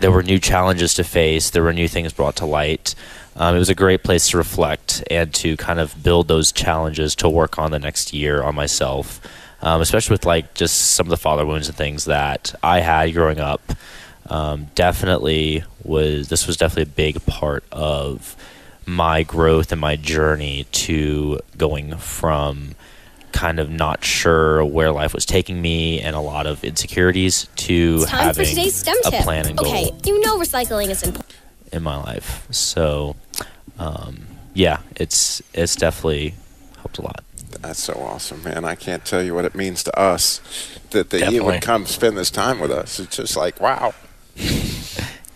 there 0.00 0.12
were 0.12 0.22
new 0.22 0.38
challenges 0.38 0.94
to 0.94 1.04
face. 1.04 1.50
There 1.50 1.62
were 1.62 1.72
new 1.72 1.88
things 1.88 2.12
brought 2.12 2.36
to 2.36 2.46
light. 2.46 2.94
Um, 3.34 3.54
it 3.54 3.58
was 3.58 3.68
a 3.68 3.74
great 3.74 4.02
place 4.02 4.30
to 4.30 4.38
reflect 4.38 5.04
and 5.10 5.32
to 5.34 5.56
kind 5.56 5.78
of 5.78 6.02
build 6.02 6.28
those 6.28 6.52
challenges 6.52 7.14
to 7.16 7.28
work 7.28 7.58
on 7.58 7.70
the 7.70 7.78
next 7.78 8.12
year 8.14 8.42
on 8.42 8.54
myself. 8.54 9.20
Um, 9.62 9.80
especially 9.80 10.14
with 10.14 10.24
like 10.26 10.54
just 10.54 10.92
some 10.92 11.06
of 11.06 11.10
the 11.10 11.16
father 11.16 11.44
wounds 11.46 11.68
and 11.68 11.76
things 11.76 12.04
that 12.06 12.54
I 12.62 12.80
had 12.80 13.12
growing 13.14 13.40
up. 13.40 13.60
Um, 14.28 14.66
definitely 14.74 15.62
was 15.84 16.28
this 16.28 16.46
was 16.48 16.56
definitely 16.56 16.90
a 16.90 16.94
big 16.96 17.24
part 17.26 17.62
of 17.70 18.34
my 18.84 19.22
growth 19.22 19.70
and 19.72 19.80
my 19.80 19.94
journey 19.96 20.64
to 20.72 21.38
going 21.56 21.96
from 21.96 22.74
kind 23.32 23.58
of 23.60 23.68
not 23.70 24.02
sure 24.04 24.64
where 24.64 24.90
life 24.90 25.12
was 25.12 25.26
taking 25.26 25.60
me 25.60 26.00
and 26.00 26.16
a 26.16 26.20
lot 26.20 26.46
of 26.46 26.64
insecurities 26.64 27.48
to 27.56 27.98
It's 28.02 28.10
time 28.10 28.18
for 28.18 28.24
having 28.24 28.46
today's 28.46 28.74
STEM 28.76 28.96
a 29.04 29.10
tip. 29.10 29.22
plan 29.22 29.46
and 29.46 29.56
goal 29.58 29.68
Okay, 29.68 29.90
you 30.04 30.20
know 30.22 30.38
recycling 30.38 30.88
is 30.88 31.02
important. 31.02 31.34
in 31.72 31.82
my 31.82 31.96
life. 31.96 32.46
So, 32.50 33.14
um, 33.78 34.26
yeah, 34.54 34.78
it's 34.96 35.42
it's 35.52 35.76
definitely 35.76 36.34
helped 36.78 36.98
a 36.98 37.02
lot. 37.02 37.22
That's 37.62 37.82
so 37.82 37.94
awesome, 37.94 38.42
man. 38.42 38.64
I 38.64 38.74
can't 38.74 39.04
tell 39.04 39.22
you 39.22 39.34
what 39.34 39.44
it 39.44 39.54
means 39.54 39.82
to 39.84 39.98
us 39.98 40.40
that, 40.90 41.10
that 41.10 41.16
you 41.18 41.24
Definitely. 41.24 41.52
would 41.54 41.62
come 41.62 41.86
spend 41.86 42.16
this 42.16 42.30
time 42.30 42.60
with 42.60 42.70
us. 42.70 42.98
It's 43.00 43.16
just 43.16 43.36
like, 43.36 43.60
wow. 43.60 43.94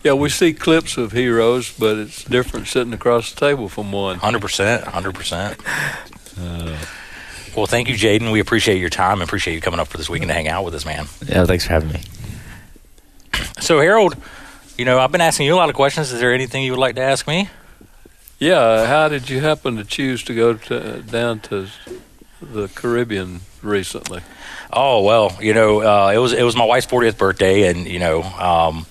Yeah, 0.03 0.15
we 0.15 0.31
see 0.31 0.55
clips 0.55 0.97
of 0.97 1.12
heroes, 1.12 1.71
but 1.79 1.99
it's 1.99 2.25
different 2.25 2.69
sitting 2.69 2.95
across 2.95 3.35
the 3.35 3.39
table 3.41 3.69
from 3.69 3.93
one. 3.93 4.17
Hundred 4.17 4.41
percent, 4.41 4.85
hundred 4.85 5.15
percent. 5.15 5.61
Uh, 6.41 6.79
well, 7.55 7.67
thank 7.67 7.87
you, 7.87 7.95
Jaden. 7.97 8.33
We 8.33 8.41
appreciate 8.41 8.79
your 8.79 8.89
time 8.89 9.21
and 9.21 9.23
appreciate 9.25 9.53
you 9.53 9.61
coming 9.61 9.79
up 9.79 9.89
for 9.89 9.99
this 9.99 10.09
weekend 10.09 10.31
to 10.31 10.35
hang 10.35 10.49
out 10.49 10.65
with 10.65 10.75
us, 10.75 10.87
man. 10.87 11.07
Yeah, 11.27 11.45
thanks 11.45 11.67
for 11.67 11.75
having 11.75 11.91
me. 11.93 12.00
So, 13.61 13.79
Harold, 13.79 14.17
you 14.79 14.87
know, 14.87 14.99
I've 14.99 15.12
been 15.12 15.21
asking 15.21 15.45
you 15.45 15.55
a 15.55 15.57
lot 15.57 15.69
of 15.69 15.75
questions. 15.75 16.12
Is 16.12 16.19
there 16.21 16.33
anything 16.33 16.62
you 16.65 16.73
would 16.73 16.81
like 16.81 16.95
to 16.95 17.03
ask 17.03 17.29
me? 17.29 17.50
Yeah, 18.39 18.87
how 18.87 19.09
did 19.09 19.29
you 19.29 19.41
happen 19.41 19.77
to 19.77 19.85
choose 19.85 20.23
to 20.25 20.35
go 20.35 20.55
to, 20.55 21.03
down 21.03 21.41
to 21.41 21.69
the 22.40 22.68
Caribbean 22.68 23.40
recently? 23.62 24.23
Oh 24.73 25.02
well, 25.02 25.37
you 25.40 25.54
know, 25.54 25.80
uh, 25.80 26.12
it 26.14 26.18
was 26.18 26.32
it 26.32 26.42
was 26.42 26.56
my 26.56 26.64
wife's 26.64 26.87
40th 26.87 27.18
birthday, 27.18 27.68
and 27.68 27.87
you 27.87 27.99
know, 27.99 28.23
um, 28.23 28.87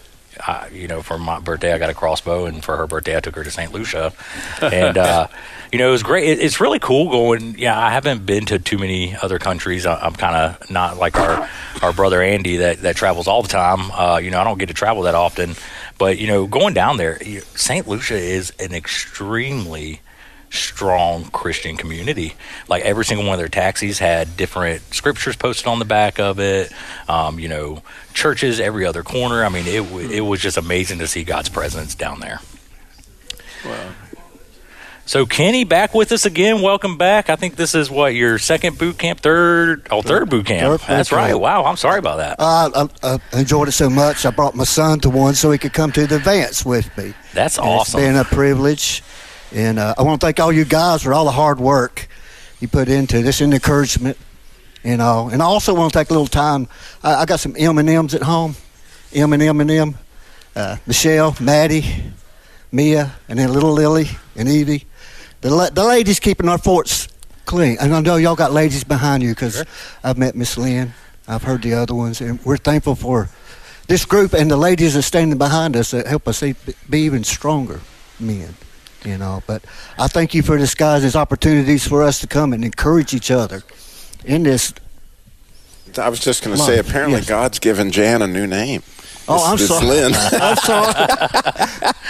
I, 0.46 0.68
you 0.74 0.88
know, 0.88 1.02
for 1.02 1.18
my 1.18 1.40
birthday 1.40 1.74
I 1.74 1.78
got 1.78 1.90
a 1.90 1.94
crossbow, 1.94 2.46
and 2.46 2.64
for 2.64 2.78
her 2.78 2.88
birthday 2.88 3.16
I 3.16 3.20
took 3.20 3.36
her 3.36 3.44
to 3.44 3.52
St. 3.52 3.72
Lucia, 3.72 4.14
and 4.62 4.98
uh, 4.98 5.28
you 5.72 5.80
know, 5.80 5.90
it 5.90 5.92
was 5.92 6.04
great. 6.04 6.28
It, 6.28 6.40
it's 6.40 6.60
really 6.60 6.80
cool 6.80 7.10
going. 7.10 7.58
Yeah, 7.58 7.80
I 7.80 7.92
haven't 7.92 8.26
been 8.26 8.46
to 8.48 8.60
too 8.60 8.78
many 8.78 9.16
other 9.16 9.40
countries. 9.40 9.86
I, 9.86 9.96
I'm 9.96 10.14
kind 10.14 10.36
of 10.36 10.70
not 10.70 10.98
like 10.98 11.18
our 11.18 11.50
our 11.82 11.94
brother 11.94 12.22
Andy 12.22 12.58
that 12.58 12.82
that 12.82 12.96
travels 12.96 13.28
all 13.28 13.42
the 13.42 13.50
time. 13.50 13.92
Uh, 13.92 14.18
you 14.18 14.32
know, 14.32 14.40
I 14.40 14.44
don't 14.44 14.58
get 14.58 14.68
to 14.68 14.74
travel 14.74 15.04
that 15.04 15.16
often, 15.16 15.56
but 15.98 16.18
you 16.18 16.28
know, 16.28 16.46
going 16.48 16.74
down 16.74 16.98
there, 16.98 17.20
St. 17.56 17.88
Lucia 17.88 18.18
is 18.18 18.52
an 18.60 18.74
extremely 18.74 20.02
strong 20.52 21.26
Christian 21.26 21.78
community. 21.78 22.34
Like 22.68 22.84
every 22.84 23.06
single 23.06 23.26
one 23.26 23.34
of 23.36 23.40
their 23.40 23.48
taxis 23.50 24.00
had 24.00 24.36
different 24.38 24.82
scriptures 24.94 25.36
posted 25.36 25.68
on 25.68 25.80
the 25.80 25.86
back 25.86 26.20
of 26.20 26.40
it. 26.40 26.72
Um, 27.08 27.40
you 27.40 27.48
know, 27.48 27.84
churches 28.14 28.60
every 28.60 28.86
other 28.86 29.04
corner. 29.04 29.44
I 29.44 29.50
mean, 29.50 29.68
it 29.68 29.84
w- 29.84 30.10
it 30.10 30.22
was 30.22 30.40
just 30.42 30.58
amazing 30.58 31.00
to 31.00 31.08
see 31.08 31.24
God's 31.24 31.50
presence 31.50 31.96
down 31.96 32.20
there. 32.20 32.40
Wow. 33.66 33.92
So 35.06 35.26
Kenny, 35.26 35.64
back 35.64 35.96
with 35.96 36.12
us 36.12 36.26
again. 36.28 36.62
Welcome 36.62 36.96
back. 36.96 37.32
I 37.32 37.36
think 37.36 37.56
this 37.56 37.74
is 37.74 37.90
what 37.90 38.14
your 38.14 38.38
second 38.38 38.78
boot 38.78 39.00
camp, 39.00 39.22
third, 39.22 39.88
oh, 39.90 40.04
third 40.04 40.30
boot 40.30 40.46
camp. 40.46 40.62
Third 40.70 40.80
boot 40.82 40.88
That's 40.88 41.12
right. 41.12 41.30
camp. 41.30 41.42
Wow, 41.42 41.66
I'm 41.66 41.78
sorry 41.78 41.98
about 41.98 42.18
that. 42.18 42.36
Uh, 42.40 42.88
I, 43.04 43.20
I 43.34 43.40
enjoyed 43.40 43.68
it 43.68 43.72
so 43.72 43.90
much. 43.90 44.24
I 44.24 44.30
brought 44.30 44.54
my 44.54 44.66
son 44.66 45.00
to 45.00 45.10
one 45.10 45.34
so 45.34 45.50
he 45.50 45.58
could 45.58 45.74
come 45.74 45.92
to 45.94 46.06
the 46.06 46.18
advance 46.18 46.64
with 46.64 46.96
me. 46.96 47.16
That's 47.34 47.58
And 47.58 47.66
awesome. 47.68 48.00
It's 48.02 48.08
been 48.08 48.16
a 48.18 48.24
privilege, 48.24 49.02
and 49.54 49.80
uh, 49.80 49.96
I 49.98 50.04
want 50.04 50.22
to 50.22 50.26
thank 50.26 50.40
all 50.40 50.52
you 50.52 50.66
guys 50.66 51.04
for 51.04 51.14
all 51.14 51.26
the 51.26 51.32
hard 51.32 51.60
work 51.60 52.08
you 52.60 52.68
put 52.68 52.88
into 52.90 53.22
this 53.22 53.42
and 53.42 53.54
encouragement, 53.54 54.18
you 54.84 54.98
know. 54.98 55.30
And 55.32 55.42
I 55.42 55.46
also 55.46 55.74
want 55.74 55.94
to 55.94 56.00
take 56.00 56.10
a 56.10 56.14
little 56.14 56.28
time. 56.28 56.68
I, 57.04 57.16
I 57.16 57.26
got 57.26 57.40
some 57.40 57.56
M 57.58 57.78
and 57.78 57.90
M's 57.90 58.14
at 58.14 58.24
home, 58.24 58.56
M 59.14 59.34
and 59.34 59.42
M 59.42 59.62
and 59.62 59.72
M. 59.72 59.98
Uh, 60.56 60.78
Michelle, 60.86 61.36
Maddie, 61.40 61.86
Mia, 62.72 63.14
and 63.28 63.40
then 63.40 63.54
little 63.54 63.72
Lily 63.72 64.10
and 64.36 64.50
Evie. 64.50 64.86
The, 65.42 65.50
la- 65.50 65.70
the 65.70 65.84
ladies 65.84 66.20
keeping 66.20 66.50
our 66.50 66.58
forts 66.58 67.08
clean. 67.46 67.78
And 67.80 67.94
I 67.96 68.02
know 68.02 68.18
y'all 68.18 68.36
got 68.36 68.52
ladies 68.52 68.84
behind 68.84 69.24
you 69.24 69.30
because 69.30 69.64
I've 70.04 70.18
met 70.18 70.36
Miss 70.36 70.58
Lynn. 70.58 70.94
I've 71.28 71.44
heard 71.44 71.62
the 71.62 71.76
other 71.76 71.96
ones, 71.96 72.22
and 72.22 72.44
we're 72.44 72.58
thankful 72.58 72.96
for 72.96 73.30
this 73.88 74.06
group 74.06 74.34
and 74.34 74.50
the 74.52 74.58
ladies 74.58 74.94
that 74.94 75.00
are 75.00 75.04
standing 75.04 75.38
behind 75.38 75.76
us 75.76 75.92
that 75.92 76.08
help 76.08 76.28
us 76.28 76.42
be 76.42 77.00
even 77.00 77.24
stronger 77.24 77.82
men. 78.20 78.56
You 79.06 79.18
know, 79.18 79.42
but 79.48 79.64
I 79.98 80.08
thank 80.08 80.34
you 80.34 80.42
for 80.42 80.58
this, 80.58 80.76
guys. 80.76 81.02
There's 81.02 81.16
opportunities 81.16 81.88
for 81.88 82.04
us 82.04 82.20
to 82.20 82.28
come 82.28 82.52
and 82.52 82.66
encourage 82.66 83.14
each 83.14 83.32
other 83.32 83.64
in 84.26 84.44
this. 84.44 84.74
I 85.98 86.10
was 86.10 86.20
just 86.20 86.44
going 86.44 86.56
to 86.56 86.62
say, 86.62 86.78
apparently 86.80 87.20
yes. 87.20 87.30
God's 87.30 87.60
given 87.60 87.92
Jan 87.92 88.22
a 88.22 88.28
new 88.28 88.46
name. 88.46 88.84
Oh, 89.32 89.44
I'm 89.46 89.58
This- 89.58 89.70
this 89.70 89.78
sorry. 89.78 89.88
Lynn. 89.88 90.12
I'm 90.16 90.56
sorry. 90.58 90.94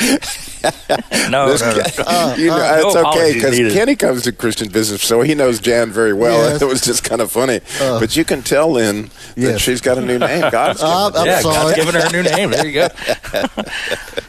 no, 1.29 1.49
This 1.51 1.61
no, 1.61 1.71
no. 1.71 1.83
guy- 1.83 2.35
you 2.37 2.47
know, 2.47 2.55
uh, 2.55 2.81
it's 2.85 2.95
no 2.95 3.09
okay 3.11 3.33
because. 3.33 3.73
Kenny 3.73 3.95
comes 3.95 4.23
to 4.23 4.31
Christian 4.31 4.69
business, 4.69 5.01
so 5.03 5.21
he 5.21 5.35
knows 5.35 5.59
Jan 5.59 5.91
very 5.91 6.13
well. 6.13 6.49
Yes. 6.49 6.61
It 6.61 6.65
was 6.65 6.81
just 6.81 7.03
kind 7.03 7.21
of 7.21 7.31
funny, 7.31 7.59
Uh, 7.81 7.99
but 7.99 8.15
you 8.15 8.23
can 8.25 8.41
tell 8.41 8.71
Lynn 8.71 9.09
that 9.35 9.37
yes. 9.37 9.61
she's 9.61 9.81
got 9.81 9.97
a 9.97 10.01
new 10.01 10.17
name. 10.19 10.41
God's 10.51 10.79
given 10.79 10.93
Uh, 10.93 11.11
her. 11.11 11.17
I'm 11.19 11.25
yeah, 11.25 11.39
sorry. 11.41 11.55
God's 11.55 11.75
giving 11.75 11.93
her 12.01 12.07
a 12.07 12.11
new 12.11 12.23
name. 12.23 12.51
There 12.51 12.65
you 12.67 12.73
go. 12.73 12.87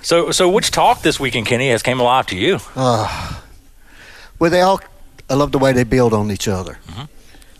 so, 0.02 0.30
so 0.32 0.48
which 0.48 0.70
talk 0.70 1.02
this 1.02 1.18
weekend, 1.20 1.46
Kenny, 1.46 1.70
has 1.70 1.82
came 1.82 2.00
alive 2.00 2.26
to 2.26 2.36
you? 2.36 2.58
Well, 2.76 4.50
they 4.50 4.60
all, 4.62 4.80
I 5.28 5.34
love 5.34 5.52
the 5.52 5.58
way 5.58 5.72
they 5.72 5.84
build 5.84 6.12
on 6.14 6.30
each 6.30 6.48
other 6.48 6.78
Mm-hmm. 6.88 7.04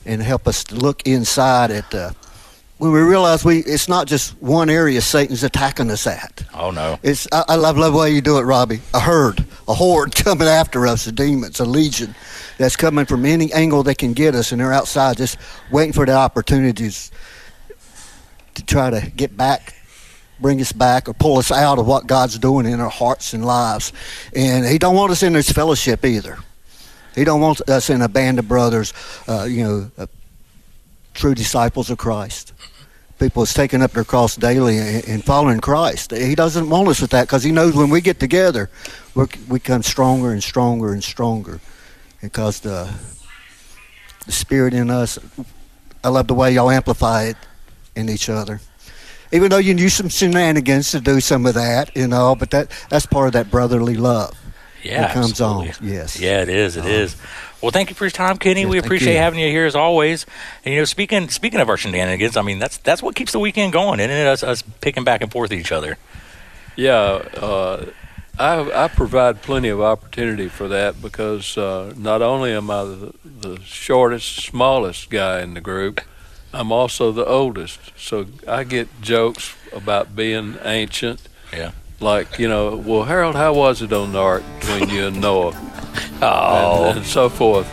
and 0.06 0.22
help 0.22 0.48
us 0.48 0.70
look 0.72 1.06
inside 1.06 1.70
at 1.70 1.94
uh, 1.94 2.10
when 2.80 2.92
we 2.92 3.00
realize 3.00 3.44
we 3.44 3.58
it's 3.58 3.88
not 3.88 4.06
just 4.06 4.30
one 4.40 4.70
area 4.70 5.02
Satan's 5.02 5.44
attacking 5.44 5.90
us 5.90 6.06
at. 6.06 6.42
Oh 6.54 6.70
no. 6.70 6.98
It's 7.02 7.28
I, 7.30 7.44
I 7.48 7.56
love, 7.56 7.76
love 7.76 7.92
the 7.92 7.98
way 7.98 8.10
you 8.10 8.22
do 8.22 8.38
it, 8.38 8.42
Robbie. 8.42 8.80
A 8.94 9.00
herd, 9.00 9.44
a 9.68 9.74
horde 9.74 10.14
coming 10.24 10.48
after 10.48 10.86
us, 10.86 11.06
a 11.06 11.12
demons, 11.12 11.60
a 11.60 11.66
legion 11.66 12.14
that's 12.56 12.76
coming 12.76 13.04
from 13.04 13.26
any 13.26 13.52
angle 13.52 13.82
they 13.82 13.94
can 13.94 14.14
get 14.14 14.34
us, 14.34 14.50
and 14.50 14.62
they're 14.62 14.72
outside 14.72 15.18
just 15.18 15.36
waiting 15.70 15.92
for 15.92 16.06
the 16.06 16.14
opportunities 16.14 17.10
to 18.54 18.64
try 18.64 18.88
to 18.88 19.10
get 19.10 19.36
back, 19.36 19.74
bring 20.40 20.58
us 20.58 20.72
back, 20.72 21.06
or 21.06 21.12
pull 21.12 21.36
us 21.36 21.52
out 21.52 21.78
of 21.78 21.86
what 21.86 22.06
God's 22.06 22.38
doing 22.38 22.64
in 22.64 22.80
our 22.80 22.88
hearts 22.88 23.34
and 23.34 23.44
lives. 23.44 23.92
And 24.34 24.64
He 24.64 24.78
don't 24.78 24.96
want 24.96 25.12
us 25.12 25.22
in 25.22 25.34
this 25.34 25.52
fellowship 25.52 26.02
either. 26.02 26.38
He 27.14 27.24
don't 27.24 27.42
want 27.42 27.60
us 27.68 27.90
in 27.90 28.00
a 28.00 28.08
band 28.08 28.38
of 28.38 28.48
brothers, 28.48 28.94
uh, 29.28 29.44
you 29.44 29.64
know, 29.64 29.90
uh, 29.98 30.06
true 31.12 31.34
disciples 31.34 31.90
of 31.90 31.98
Christ. 31.98 32.54
People 33.20 33.42
that's 33.42 33.54
taking 33.54 33.82
up 33.82 33.92
their 33.92 34.04
cross 34.04 34.34
daily 34.34 34.78
and, 34.78 35.22
following 35.22 35.60
Christ. 35.60 36.10
He 36.10 36.34
doesn't 36.34 36.70
want 36.70 36.88
us 36.88 37.02
with 37.02 37.10
that 37.10 37.28
because 37.28 37.44
he 37.44 37.52
knows 37.52 37.76
when 37.76 37.90
we 37.90 38.00
get 38.00 38.18
together, 38.18 38.70
we 39.14 39.26
become 39.52 39.82
stronger 39.82 40.32
and 40.32 40.42
stronger 40.42 40.92
and 40.92 41.04
stronger 41.04 41.60
because 42.22 42.60
the 42.60 42.90
the 44.26 44.32
spirit 44.32 44.74
in 44.74 44.90
us. 44.90 45.18
I 46.02 46.08
love 46.08 46.28
the 46.28 46.34
way 46.34 46.52
y'all 46.52 46.70
amplify 46.70 47.24
it 47.24 47.36
in 47.94 48.08
each 48.08 48.28
other. 48.28 48.60
Even 49.32 49.50
though 49.50 49.58
you 49.58 49.74
use 49.74 49.94
some 49.94 50.08
shenanigans 50.08 50.90
to 50.92 51.00
do 51.00 51.20
some 51.20 51.46
of 51.46 51.54
that, 51.54 51.94
you 51.96 52.08
know, 52.08 52.34
but 52.34 52.50
that 52.50 52.70
that's 52.88 53.06
part 53.06 53.26
of 53.26 53.32
that 53.34 53.50
brotherly 53.50 53.96
love. 53.96 54.34
Yeah, 54.82 55.02
that 55.02 55.12
comes 55.14 55.30
absolutely. 55.32 55.70
on. 55.88 55.94
Yes. 55.94 56.18
Yeah, 56.18 56.42
it 56.42 56.48
is. 56.48 56.76
It 56.76 56.84
Um, 56.84 56.90
is. 56.90 57.16
Well, 57.60 57.70
thank 57.70 57.90
you 57.90 57.94
for 57.94 58.04
your 58.04 58.10
time, 58.10 58.38
Kenny. 58.38 58.62
Yes, 58.62 58.70
we 58.70 58.78
appreciate 58.78 59.12
you. 59.12 59.18
having 59.18 59.38
you 59.38 59.48
here 59.50 59.66
as 59.66 59.76
always. 59.76 60.24
And 60.64 60.72
you 60.74 60.80
know, 60.80 60.84
speaking 60.86 61.28
speaking 61.28 61.60
of 61.60 61.68
our 61.68 61.76
shenanigans, 61.76 62.36
I 62.36 62.42
mean 62.42 62.58
that's 62.58 62.78
that's 62.78 63.02
what 63.02 63.14
keeps 63.14 63.32
the 63.32 63.38
weekend 63.38 63.72
going, 63.74 64.00
isn't 64.00 64.10
it? 64.10 64.26
Us, 64.26 64.42
us 64.42 64.62
picking 64.80 65.04
back 65.04 65.20
and 65.20 65.30
forth 65.30 65.52
at 65.52 65.58
each 65.58 65.70
other. 65.72 65.98
Yeah, 66.76 66.94
uh, 66.94 67.86
I, 68.38 68.84
I 68.84 68.88
provide 68.88 69.42
plenty 69.42 69.68
of 69.68 69.82
opportunity 69.82 70.48
for 70.48 70.68
that 70.68 71.02
because 71.02 71.58
uh, 71.58 71.92
not 71.96 72.22
only 72.22 72.52
am 72.52 72.70
I 72.70 72.84
the, 72.84 73.12
the 73.24 73.60
shortest, 73.62 74.36
smallest 74.36 75.10
guy 75.10 75.42
in 75.42 75.52
the 75.52 75.60
group, 75.60 76.00
I'm 76.54 76.72
also 76.72 77.12
the 77.12 77.26
oldest. 77.26 77.78
So 77.98 78.26
I 78.48 78.64
get 78.64 78.88
jokes 79.02 79.54
about 79.74 80.16
being 80.16 80.56
ancient. 80.64 81.20
Yeah. 81.52 81.72
Like, 82.00 82.38
you 82.38 82.48
know, 82.48 82.76
well, 82.76 83.02
Harold, 83.04 83.36
how 83.36 83.52
was 83.52 83.82
it 83.82 83.92
on 83.92 84.12
the 84.12 84.18
ark 84.18 84.42
between 84.58 84.88
you 84.88 85.06
and 85.06 85.20
Noah? 85.20 85.52
Oh. 86.22 86.88
and, 86.90 86.98
and 86.98 87.06
so 87.06 87.30
forth. 87.30 87.66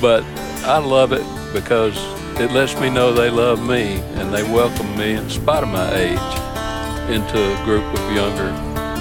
But 0.00 0.22
I 0.64 0.78
love 0.78 1.12
it 1.12 1.24
because 1.52 1.96
it 2.40 2.52
lets 2.52 2.78
me 2.78 2.88
know 2.90 3.12
they 3.12 3.28
love 3.28 3.60
me 3.60 4.00
and 4.14 4.32
they 4.32 4.44
welcome 4.44 4.96
me 4.96 5.14
in 5.14 5.28
spite 5.28 5.64
of 5.64 5.68
my 5.68 5.92
age 5.92 7.10
into 7.10 7.36
a 7.36 7.64
group 7.64 7.82
of 7.92 8.12
younger. 8.12 8.52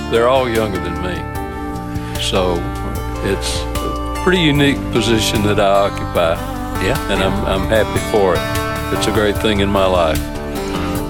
They're 0.10 0.28
all 0.28 0.50
younger 0.50 0.80
than 0.80 0.96
me. 1.04 1.16
So 2.22 2.56
it's 3.24 3.60
a 3.78 4.22
pretty 4.24 4.42
unique 4.42 4.78
position 4.92 5.44
that 5.44 5.60
I 5.60 5.90
occupy. 5.90 6.34
Yeah. 6.84 7.12
And 7.12 7.24
I'm, 7.24 7.46
I'm 7.46 7.68
happy 7.68 8.00
for 8.12 8.34
it. 8.34 8.98
It's 8.98 9.06
a 9.08 9.12
great 9.12 9.38
thing 9.38 9.60
in 9.60 9.70
my 9.70 9.86
life. 9.86 10.18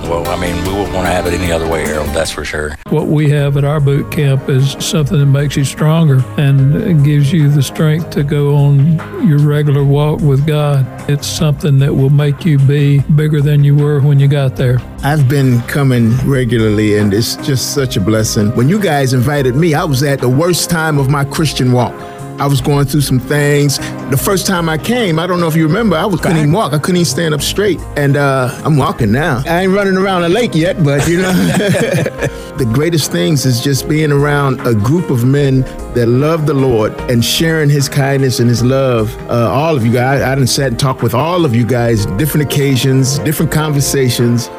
Well, 0.04 0.28
I 0.28 0.40
mean, 0.40 0.56
we 0.64 0.74
wouldn't 0.74 0.94
want 0.94 1.08
to 1.08 1.12
have 1.12 1.26
it 1.28 1.34
any 1.34 1.52
other 1.52 1.70
way, 1.70 1.84
Harold. 1.84 2.10
That's 2.10 2.32
for 2.32 2.44
sure. 2.46 2.76
What 2.90 3.08
we 3.08 3.30
have 3.30 3.58
at 3.58 3.64
our 3.64 3.80
boot 3.80 4.12
camp 4.12 4.50
is 4.50 4.72
something 4.80 5.20
that 5.20 5.26
makes 5.26 5.56
you 5.56 5.66
stronger 5.66 6.24
and 6.38 7.04
gives 7.04 7.32
you 7.32 7.50
the 7.50 7.64
strength 7.64 8.10
to 8.12 8.24
go 8.24 8.56
on 8.56 9.28
your 9.28 9.40
regular 9.40 9.84
walk 9.84 10.22
with 10.22 10.46
God. 10.46 10.86
It's 11.10 11.28
something 11.28 11.80
that 11.80 11.94
will 11.94 12.10
make 12.10 12.46
you 12.46 12.58
be 12.60 13.00
bigger 13.00 13.42
than 13.42 13.64
you 13.64 13.76
were 13.76 14.02
when 14.02 14.20
you 14.20 14.28
got 14.28 14.56
there. 14.56 14.80
I've 15.04 15.28
been 15.28 15.62
coming 15.64 16.16
regularly, 16.28 16.98
and 16.98 17.14
it's 17.14 17.36
just 17.38 17.74
such 17.74 17.98
a 17.98 18.02
blessing. 18.02 18.56
When 18.56 18.70
you 18.70 18.80
guys 18.80 19.14
invited 19.14 19.56
me, 19.56 19.74
I 19.74 19.84
was 19.84 20.04
at 20.04 20.20
the 20.20 20.30
worst 20.30 20.70
time 20.70 20.98
of 20.98 21.10
my 21.10 21.26
Christian 21.26 21.72
walk. 21.72 21.94
I 22.42 22.48
was 22.48 22.60
going 22.60 22.88
through 22.88 23.02
some 23.02 23.20
things. 23.20 23.78
The 24.10 24.18
first 24.18 24.48
time 24.48 24.68
I 24.68 24.80
came, 24.80 25.20
I 25.20 25.28
don't 25.28 25.40
know 25.40 25.48
if 25.48 25.56
you 25.56 25.68
remember, 25.68 25.96
I 25.96 26.08
was, 26.08 26.20
couldn't 26.20 26.38
even 26.38 26.52
walk. 26.52 26.74
I 26.74 26.80
couldn't 26.80 26.96
even 26.96 27.06
stand 27.06 27.36
up 27.36 27.42
straight. 27.44 27.80
And 27.96 28.18
uh, 28.18 28.60
I'm 28.66 28.78
walking 28.78 29.12
now. 29.12 29.44
I 29.46 29.62
ain't 29.62 29.72
running 29.72 29.96
around 29.96 30.24
a 30.24 30.30
lake 30.30 30.56
yet, 30.56 30.84
but 30.84 31.08
you 31.08 31.22
know. 31.22 31.32
the 32.58 32.68
greatest 32.74 33.12
things 33.12 33.46
is 33.46 33.62
just 33.62 33.88
being 33.88 34.12
around 34.12 34.60
a 34.66 34.74
group 34.74 35.12
of 35.12 35.24
men 35.24 35.62
that 35.94 36.08
love 36.08 36.48
the 36.48 36.56
Lord 36.56 37.00
and 37.12 37.24
sharing 37.24 37.70
his 37.70 37.88
kindness 37.88 38.40
and 38.40 38.50
his 38.50 38.64
love. 38.64 39.16
Uh, 39.30 39.48
all 39.52 39.78
of 39.78 39.86
you 39.86 39.94
guys, 39.94 40.24
I 40.24 40.34
done 40.34 40.48
sat 40.48 40.70
and 40.70 40.80
talked 40.80 41.04
with 41.04 41.14
all 41.14 41.46
of 41.46 41.56
you 41.56 41.64
guys, 41.64 42.08
different 42.18 42.52
occasions, 42.52 43.20
different 43.20 43.52
conversations 43.52 44.50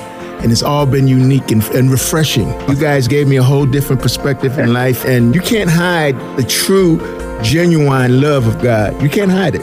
and 0.43 0.51
it's 0.51 0.63
all 0.63 0.87
been 0.87 1.07
unique 1.07 1.53
and, 1.53 1.63
and, 1.67 1.89
refreshing. 1.89 2.49
You 2.69 2.75
guys 2.75 3.07
gave 3.07 3.29
me 3.29 3.37
a 3.37 3.43
whole 3.45 3.65
different 3.65 4.03
perspective 4.03 4.59
in 4.59 4.73
life, 4.73 5.05
and 5.05 5.37
you 5.37 5.41
can't 5.41 5.71
hide 5.71 6.17
the 6.37 6.43
true 6.43 6.99
genuine 7.43 8.21
love 8.21 8.47
of 8.47 8.61
God. 8.63 9.01
You 9.03 9.09
can't 9.09 9.31
hide 9.31 9.55
it. 9.55 9.63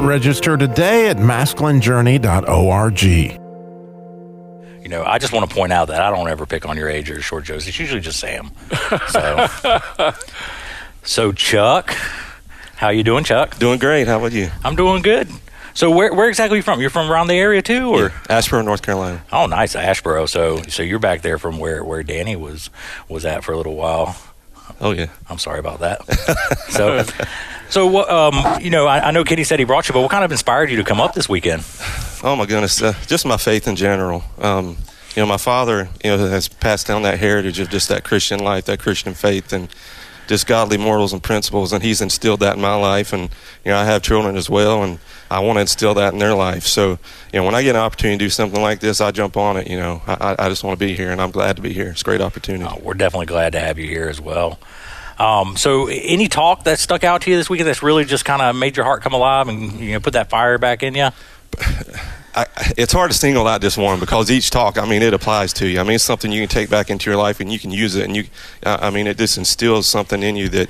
Register 0.00 0.56
today 0.56 1.08
at 1.08 1.16
masculinejourney.org. 1.18 3.02
You 4.82 4.88
know, 4.88 5.04
I 5.04 5.18
just 5.18 5.32
want 5.32 5.48
to 5.48 5.54
point 5.54 5.72
out 5.72 5.88
that 5.88 6.00
I 6.02 6.10
don't 6.10 6.28
ever 6.28 6.46
pick 6.46 6.66
on 6.66 6.76
your 6.76 6.88
age 6.88 7.10
or 7.10 7.20
short 7.20 7.44
Joe's. 7.44 7.68
It's 7.68 7.78
usually 7.78 8.00
just 8.00 8.18
Sam. 8.20 8.50
So, 9.08 9.46
so 11.02 11.32
Chuck, 11.32 11.94
how 12.76 12.88
you 12.88 13.02
doing, 13.04 13.24
Chuck? 13.24 13.58
Doing 13.58 13.78
great. 13.78 14.06
How 14.08 14.18
about 14.18 14.32
you? 14.32 14.50
I'm 14.64 14.74
doing 14.76 15.02
good. 15.02 15.28
So 15.74 15.90
where 15.90 16.12
where 16.12 16.28
exactly 16.28 16.56
are 16.56 16.58
you 16.58 16.62
from? 16.62 16.80
You're 16.80 16.90
from 16.90 17.10
around 17.10 17.28
the 17.28 17.34
area 17.34 17.62
too, 17.62 17.88
or 17.90 18.02
yeah, 18.02 18.38
Asheboro, 18.40 18.64
North 18.64 18.82
Carolina? 18.82 19.22
Oh, 19.32 19.46
nice, 19.46 19.76
Asheboro. 19.76 20.28
So 20.28 20.62
so 20.62 20.82
you're 20.82 20.98
back 20.98 21.22
there 21.22 21.38
from 21.38 21.58
where 21.58 21.84
where 21.84 22.02
Danny 22.02 22.34
was 22.36 22.70
was 23.08 23.24
at 23.24 23.44
for 23.44 23.52
a 23.52 23.56
little 23.56 23.76
while. 23.76 24.16
Oh 24.80 24.92
yeah. 24.92 25.06
I'm 25.28 25.38
sorry 25.38 25.58
about 25.58 25.80
that. 25.80 26.04
so, 26.70 27.04
so 27.68 28.08
um, 28.08 28.62
you 28.62 28.70
know, 28.70 28.86
I, 28.86 29.08
I, 29.08 29.10
know 29.10 29.24
Kenny 29.24 29.44
said 29.44 29.58
he 29.58 29.64
brought 29.64 29.88
you, 29.88 29.92
but 29.92 30.00
what 30.00 30.10
kind 30.10 30.24
of 30.24 30.32
inspired 30.32 30.70
you 30.70 30.76
to 30.76 30.84
come 30.84 31.00
up 31.00 31.14
this 31.14 31.28
weekend? 31.28 31.64
Oh 32.22 32.36
my 32.36 32.46
goodness, 32.46 32.82
uh, 32.82 32.94
just 33.06 33.24
my 33.24 33.36
faith 33.36 33.66
in 33.66 33.76
general. 33.76 34.24
Um, 34.38 34.76
you 35.14 35.22
know, 35.22 35.26
my 35.26 35.38
father, 35.38 35.88
you 36.04 36.10
know, 36.10 36.28
has 36.28 36.48
passed 36.48 36.86
down 36.86 37.02
that 37.02 37.18
heritage 37.18 37.58
of 37.58 37.68
just 37.68 37.88
that 37.88 38.04
Christian 38.04 38.38
life, 38.40 38.66
that 38.66 38.78
Christian 38.78 39.14
faith, 39.14 39.52
and 39.52 39.68
just 40.30 40.46
godly 40.46 40.78
morals 40.78 41.12
and 41.12 41.20
principles, 41.20 41.72
and 41.72 41.82
he's 41.82 42.00
instilled 42.00 42.38
that 42.38 42.54
in 42.54 42.62
my 42.62 42.76
life. 42.76 43.12
And 43.12 43.24
you 43.64 43.72
know, 43.72 43.76
I 43.76 43.84
have 43.84 44.00
children 44.00 44.36
as 44.36 44.48
well, 44.48 44.84
and 44.84 45.00
I 45.28 45.40
want 45.40 45.56
to 45.56 45.62
instill 45.62 45.92
that 45.94 46.12
in 46.12 46.20
their 46.20 46.34
life. 46.34 46.66
So, 46.66 47.00
you 47.32 47.40
know, 47.40 47.44
when 47.44 47.56
I 47.56 47.64
get 47.64 47.74
an 47.74 47.82
opportunity 47.82 48.16
to 48.18 48.24
do 48.26 48.30
something 48.30 48.62
like 48.62 48.78
this, 48.78 49.00
I 49.00 49.10
jump 49.10 49.36
on 49.36 49.56
it. 49.56 49.66
You 49.66 49.76
know, 49.76 50.02
I, 50.06 50.36
I 50.38 50.48
just 50.48 50.62
want 50.62 50.78
to 50.78 50.86
be 50.86 50.94
here, 50.94 51.10
and 51.10 51.20
I'm 51.20 51.32
glad 51.32 51.56
to 51.56 51.62
be 51.62 51.72
here. 51.72 51.88
It's 51.88 52.02
a 52.02 52.04
great 52.04 52.20
opportunity. 52.20 52.64
Oh, 52.64 52.80
we're 52.80 52.94
definitely 52.94 53.26
glad 53.26 53.52
to 53.52 53.60
have 53.60 53.76
you 53.76 53.88
here 53.88 54.08
as 54.08 54.20
well. 54.20 54.60
Um, 55.18 55.56
so, 55.56 55.88
any 55.88 56.28
talk 56.28 56.62
that 56.64 56.78
stuck 56.78 57.02
out 57.02 57.22
to 57.22 57.30
you 57.30 57.36
this 57.36 57.50
weekend 57.50 57.68
that's 57.68 57.82
really 57.82 58.04
just 58.04 58.24
kind 58.24 58.40
of 58.40 58.54
made 58.54 58.76
your 58.76 58.84
heart 58.86 59.02
come 59.02 59.12
alive 59.12 59.48
and 59.48 59.80
you 59.80 59.94
know 59.94 60.00
put 60.00 60.12
that 60.12 60.30
fire 60.30 60.58
back 60.58 60.84
in 60.84 60.94
you? 60.94 61.08
I, 62.34 62.46
it's 62.76 62.92
hard 62.92 63.10
to 63.10 63.16
single 63.16 63.46
out 63.46 63.60
just 63.60 63.76
one 63.76 63.98
because 64.00 64.30
each 64.30 64.50
talk, 64.50 64.78
I 64.78 64.88
mean, 64.88 65.02
it 65.02 65.12
applies 65.12 65.52
to 65.54 65.66
you. 65.66 65.80
I 65.80 65.82
mean, 65.82 65.94
it's 65.94 66.04
something 66.04 66.30
you 66.30 66.40
can 66.40 66.48
take 66.48 66.70
back 66.70 66.90
into 66.90 67.10
your 67.10 67.18
life 67.18 67.40
and 67.40 67.52
you 67.52 67.58
can 67.58 67.70
use 67.70 67.96
it, 67.96 68.04
and 68.04 68.16
you, 68.16 68.24
I 68.64 68.90
mean, 68.90 69.06
it 69.06 69.18
just 69.18 69.36
instills 69.38 69.86
something 69.86 70.22
in 70.22 70.36
you 70.36 70.48
that 70.50 70.68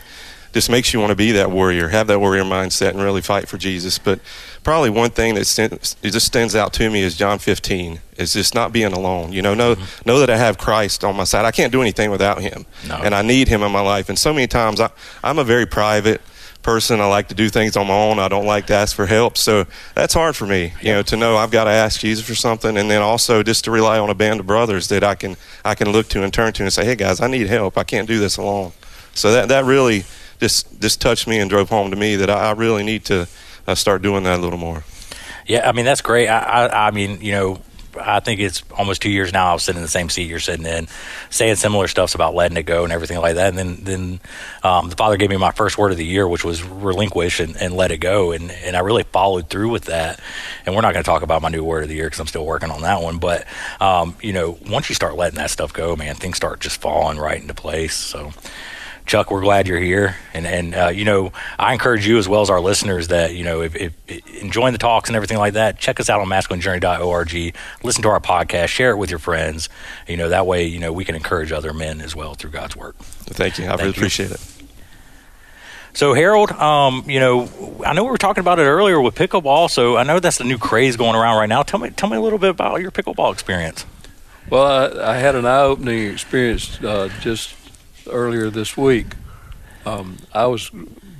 just 0.52 0.70
makes 0.70 0.92
you 0.92 0.98
want 0.98 1.10
to 1.10 1.16
be 1.16 1.32
that 1.32 1.50
warrior, 1.50 1.88
have 1.88 2.06
that 2.08 2.18
warrior 2.18 2.42
mindset, 2.42 2.90
and 2.90 3.00
really 3.00 3.20
fight 3.20 3.48
for 3.48 3.56
Jesus. 3.56 3.98
But 3.98 4.20
probably 4.64 4.90
one 4.90 5.10
thing 5.10 5.34
that 5.36 5.46
stands, 5.46 5.94
just 6.02 6.26
stands 6.26 6.56
out 6.56 6.72
to 6.74 6.90
me 6.90 7.02
is 7.02 7.16
John 7.16 7.38
15. 7.38 8.00
Is 8.16 8.32
just 8.34 8.54
not 8.54 8.72
being 8.72 8.92
alone. 8.92 9.32
You 9.32 9.40
know, 9.42 9.54
know 9.54 9.76
mm-hmm. 9.76 10.08
know 10.08 10.18
that 10.18 10.28
I 10.28 10.36
have 10.36 10.58
Christ 10.58 11.04
on 11.04 11.16
my 11.16 11.24
side. 11.24 11.46
I 11.46 11.52
can't 11.52 11.72
do 11.72 11.80
anything 11.80 12.10
without 12.10 12.42
Him, 12.42 12.66
no. 12.86 12.96
and 12.96 13.14
I 13.14 13.22
need 13.22 13.48
Him 13.48 13.62
in 13.62 13.72
my 13.72 13.80
life. 13.80 14.08
And 14.10 14.18
so 14.18 14.34
many 14.34 14.46
times, 14.46 14.78
I, 14.78 14.90
I'm 15.24 15.38
a 15.38 15.44
very 15.44 15.64
private 15.64 16.20
person. 16.62 17.00
I 17.00 17.06
like 17.06 17.28
to 17.28 17.34
do 17.34 17.48
things 17.48 17.76
on 17.76 17.86
my 17.86 17.94
own. 17.94 18.18
I 18.18 18.28
don't 18.28 18.46
like 18.46 18.66
to 18.66 18.74
ask 18.74 18.94
for 18.94 19.06
help. 19.06 19.36
So 19.36 19.66
that's 19.94 20.14
hard 20.14 20.36
for 20.36 20.46
me, 20.46 20.72
you 20.80 20.92
know, 20.92 21.02
to 21.02 21.16
know 21.16 21.36
I've 21.36 21.50
got 21.50 21.64
to 21.64 21.70
ask 21.70 22.00
Jesus 22.00 22.26
for 22.26 22.34
something, 22.34 22.76
and 22.76 22.90
then 22.90 23.02
also 23.02 23.42
just 23.42 23.64
to 23.64 23.70
rely 23.70 23.98
on 23.98 24.10
a 24.10 24.14
band 24.14 24.40
of 24.40 24.46
brothers 24.46 24.88
that 24.88 25.02
I 25.02 25.14
can 25.14 25.36
I 25.64 25.74
can 25.74 25.90
look 25.90 26.08
to 26.08 26.22
and 26.22 26.32
turn 26.32 26.52
to 26.54 26.62
and 26.62 26.72
say, 26.72 26.84
hey 26.84 26.96
guys, 26.96 27.20
I 27.20 27.26
need 27.26 27.48
help. 27.48 27.78
I 27.78 27.84
can't 27.84 28.08
do 28.08 28.18
this 28.18 28.36
alone. 28.36 28.72
So 29.14 29.32
that 29.32 29.48
that 29.48 29.64
really 29.64 30.04
just 30.38 30.80
just 30.80 31.00
touched 31.00 31.26
me 31.26 31.38
and 31.38 31.50
drove 31.50 31.68
home 31.68 31.90
to 31.90 31.96
me 31.96 32.16
that 32.16 32.30
I, 32.30 32.50
I 32.50 32.52
really 32.52 32.82
need 32.82 33.04
to 33.06 33.28
uh, 33.66 33.74
start 33.74 34.02
doing 34.02 34.24
that 34.24 34.38
a 34.38 34.42
little 34.42 34.58
more. 34.58 34.84
Yeah, 35.46 35.68
I 35.68 35.72
mean 35.72 35.84
that's 35.84 36.00
great. 36.00 36.28
I, 36.28 36.38
I, 36.38 36.88
I 36.88 36.90
mean, 36.90 37.20
you 37.20 37.32
know, 37.32 37.60
I 37.98 38.20
think 38.20 38.40
it's 38.40 38.62
almost 38.76 39.02
two 39.02 39.10
years 39.10 39.32
now. 39.32 39.50
I 39.50 39.52
was 39.54 39.62
sitting 39.62 39.78
in 39.78 39.82
the 39.82 39.88
same 39.88 40.08
seat 40.08 40.28
you're 40.28 40.40
sitting 40.40 40.66
in, 40.66 40.88
saying 41.30 41.56
similar 41.56 41.88
stuffs 41.88 42.14
about 42.14 42.34
letting 42.34 42.56
it 42.56 42.64
go 42.64 42.84
and 42.84 42.92
everything 42.92 43.18
like 43.18 43.36
that. 43.36 43.48
And 43.48 43.58
then, 43.58 43.76
then 43.82 44.20
um, 44.62 44.88
the 44.90 44.96
father 44.96 45.16
gave 45.16 45.30
me 45.30 45.36
my 45.36 45.52
first 45.52 45.78
word 45.78 45.92
of 45.92 45.98
the 45.98 46.06
year, 46.06 46.28
which 46.28 46.44
was 46.44 46.62
relinquish 46.62 47.40
and, 47.40 47.56
and 47.56 47.74
let 47.74 47.90
it 47.90 47.98
go. 47.98 48.32
And 48.32 48.50
and 48.50 48.76
I 48.76 48.80
really 48.80 49.04
followed 49.04 49.48
through 49.48 49.70
with 49.70 49.84
that. 49.86 50.20
And 50.66 50.74
we're 50.74 50.82
not 50.82 50.92
going 50.92 51.04
to 51.04 51.10
talk 51.10 51.22
about 51.22 51.42
my 51.42 51.48
new 51.48 51.64
word 51.64 51.82
of 51.82 51.88
the 51.88 51.94
year 51.96 52.06
because 52.06 52.20
I'm 52.20 52.26
still 52.26 52.46
working 52.46 52.70
on 52.70 52.82
that 52.82 53.02
one. 53.02 53.18
But 53.18 53.46
um, 53.80 54.16
you 54.22 54.32
know, 54.32 54.58
once 54.68 54.88
you 54.88 54.94
start 54.94 55.16
letting 55.16 55.38
that 55.38 55.50
stuff 55.50 55.72
go, 55.72 55.96
man, 55.96 56.14
things 56.14 56.36
start 56.36 56.60
just 56.60 56.80
falling 56.80 57.18
right 57.18 57.40
into 57.40 57.54
place. 57.54 57.94
So. 57.94 58.32
Chuck, 59.10 59.32
we're 59.32 59.40
glad 59.40 59.66
you're 59.66 59.80
here, 59.80 60.14
and 60.32 60.46
and 60.46 60.72
uh, 60.72 60.86
you 60.86 61.04
know 61.04 61.32
I 61.58 61.72
encourage 61.72 62.06
you 62.06 62.18
as 62.18 62.28
well 62.28 62.42
as 62.42 62.48
our 62.48 62.60
listeners 62.60 63.08
that 63.08 63.34
you 63.34 63.42
know 63.42 63.60
if, 63.60 63.74
if, 63.74 63.92
if, 64.06 64.40
enjoying 64.40 64.72
the 64.72 64.78
talks 64.78 65.08
and 65.08 65.16
everything 65.16 65.36
like 65.36 65.54
that, 65.54 65.80
check 65.80 65.98
us 65.98 66.08
out 66.08 66.20
on 66.20 66.28
masculinejourney.org. 66.28 67.56
Listen 67.82 68.02
to 68.02 68.08
our 68.08 68.20
podcast, 68.20 68.68
share 68.68 68.92
it 68.92 68.98
with 68.98 69.10
your 69.10 69.18
friends. 69.18 69.68
You 70.06 70.16
know 70.16 70.28
that 70.28 70.46
way 70.46 70.64
you 70.66 70.78
know 70.78 70.92
we 70.92 71.04
can 71.04 71.16
encourage 71.16 71.50
other 71.50 71.74
men 71.74 72.00
as 72.00 72.14
well 72.14 72.34
through 72.34 72.50
God's 72.50 72.76
work. 72.76 72.94
Thank 72.98 73.58
you, 73.58 73.64
I 73.64 73.70
Thank 73.70 73.80
really 73.80 73.88
you. 73.88 73.94
appreciate 73.94 74.30
it. 74.30 74.40
So 75.92 76.14
Harold, 76.14 76.52
um, 76.52 77.02
you 77.08 77.18
know, 77.18 77.82
I 77.84 77.94
know 77.94 78.04
we 78.04 78.10
were 78.10 78.16
talking 78.16 78.42
about 78.42 78.60
it 78.60 78.62
earlier 78.62 79.00
with 79.00 79.16
pickleball. 79.16 79.70
So 79.70 79.96
I 79.96 80.04
know 80.04 80.20
that's 80.20 80.38
the 80.38 80.44
new 80.44 80.56
craze 80.56 80.96
going 80.96 81.16
around 81.16 81.36
right 81.36 81.48
now. 81.48 81.64
Tell 81.64 81.80
me, 81.80 81.90
tell 81.90 82.08
me 82.08 82.16
a 82.16 82.20
little 82.20 82.38
bit 82.38 82.50
about 82.50 82.80
your 82.80 82.92
pickleball 82.92 83.32
experience. 83.32 83.84
Well, 84.48 85.00
I, 85.00 85.14
I 85.14 85.16
had 85.16 85.34
an 85.34 85.46
eye-opening 85.46 86.12
experience 86.12 86.80
uh, 86.84 87.10
just 87.18 87.56
earlier 88.08 88.50
this 88.50 88.76
week. 88.76 89.16
Um, 89.84 90.18
I 90.32 90.46
was 90.46 90.70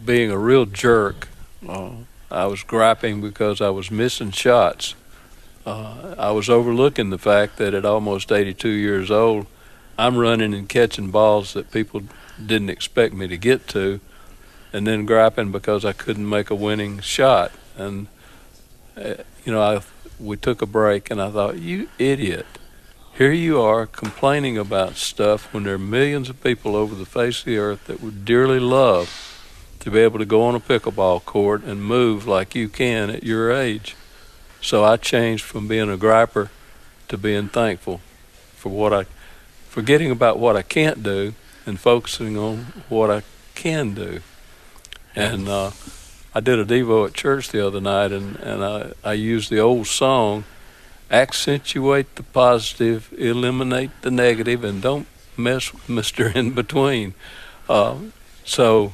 being 0.05 0.31
a 0.31 0.38
real 0.38 0.66
jerk. 0.66 1.29
Uh, 1.66 1.90
I 2.31 2.47
was 2.47 2.62
griping 2.62 3.21
because 3.21 3.61
I 3.61 3.71
was 3.71 3.90
missing 3.90 4.31
shots. 4.31 4.95
Uh, 5.66 6.14
I 6.19 6.31
was 6.31 6.49
overlooking 6.49 7.11
the 7.11 7.19
fact 7.19 7.57
that 7.59 7.75
at 7.75 7.85
almost 7.85 8.33
82 8.33 8.69
years 8.69 9.11
old, 9.11 9.47
I'm 9.99 10.16
running 10.16 10.55
and 10.55 10.69
catching 10.69 11.11
balls 11.11 11.53
that 11.53 11.71
people 11.71 12.03
didn't 12.45 12.71
expect 12.71 13.14
me 13.14 13.29
to 13.29 13.37
get 13.37 13.69
to, 13.69 14.01
and 14.73 14.87
then 14.87 15.05
griping 15.05 15.53
because 15.53 15.85
I 15.85 15.93
couldn't 15.93 16.29
make 16.29 16.51
a 16.51 16.55
winning 16.55 17.01
shot. 17.01 17.53
And 17.77 18.07
uh, 18.97 19.16
you 19.45 19.53
know, 19.53 19.61
I 19.61 19.83
we 20.19 20.37
took 20.37 20.62
a 20.62 20.66
break, 20.66 21.11
and 21.11 21.21
I 21.21 21.31
thought, 21.31 21.59
you 21.59 21.88
idiot 21.99 22.47
here 23.14 23.33
you 23.33 23.61
are 23.61 23.87
complaining 23.87 24.57
about 24.57 24.96
stuff 24.96 25.53
when 25.53 25.64
there 25.64 25.75
are 25.75 25.79
millions 25.79 26.29
of 26.29 26.42
people 26.42 26.75
over 26.75 26.94
the 26.94 27.05
face 27.05 27.40
of 27.40 27.44
the 27.44 27.59
earth 27.59 27.87
that 27.87 28.03
would 28.03 28.25
dearly 28.25 28.61
love 28.61 29.27
to 29.81 29.90
be 29.90 29.99
able 29.99 30.18
to 30.18 30.25
go 30.25 30.42
on 30.42 30.55
a 30.55 30.61
pickleball 30.61 31.25
court 31.25 31.64
and 31.64 31.83
move 31.83 32.27
like 32.27 32.55
you 32.55 32.68
can 32.68 33.11
at 33.11 33.23
your 33.25 33.51
age. 33.51 33.96
So 34.61 34.85
I 34.85 34.96
changed 34.96 35.42
from 35.42 35.68
being 35.68 35.90
a 35.90 35.96
griper 35.96 36.51
to 37.09 37.18
being 37.18 37.49
thankful 37.49 38.01
for 38.55 38.68
what 38.68 38.92
I, 38.92 39.05
forgetting 39.68 40.11
about 40.11 40.38
what 40.38 40.57
I 40.57 40.62
can't 40.62 41.03
do 41.03 41.35
and 41.66 41.81
focusing 41.81 42.37
on 42.37 42.66
what 42.88 43.11
I 43.11 43.23
can 43.55 43.94
do. 43.94 44.20
And 45.16 45.49
uh, 45.49 45.70
I 46.35 46.40
did 46.40 46.59
a 46.59 46.64
Devo 46.64 47.07
at 47.07 47.14
church 47.14 47.49
the 47.49 47.66
other 47.66 47.81
night, 47.81 48.12
and, 48.12 48.37
and 48.37 48.64
I, 48.64 48.92
I 49.03 49.14
used 49.14 49.51
the 49.51 49.59
old 49.59 49.87
song 49.87 50.44
accentuate 51.11 52.14
the 52.16 52.23
positive, 52.23 53.12
eliminate 53.16 53.90
the 54.03 54.11
negative, 54.11 54.64
and 54.64 54.81
don't 54.81 55.07
mess 55.37 55.73
with 55.73 55.87
Mr. 55.88 56.35
In 56.35 56.53
Between. 56.53 57.14
Uh, 57.68 57.96
so 58.44 58.92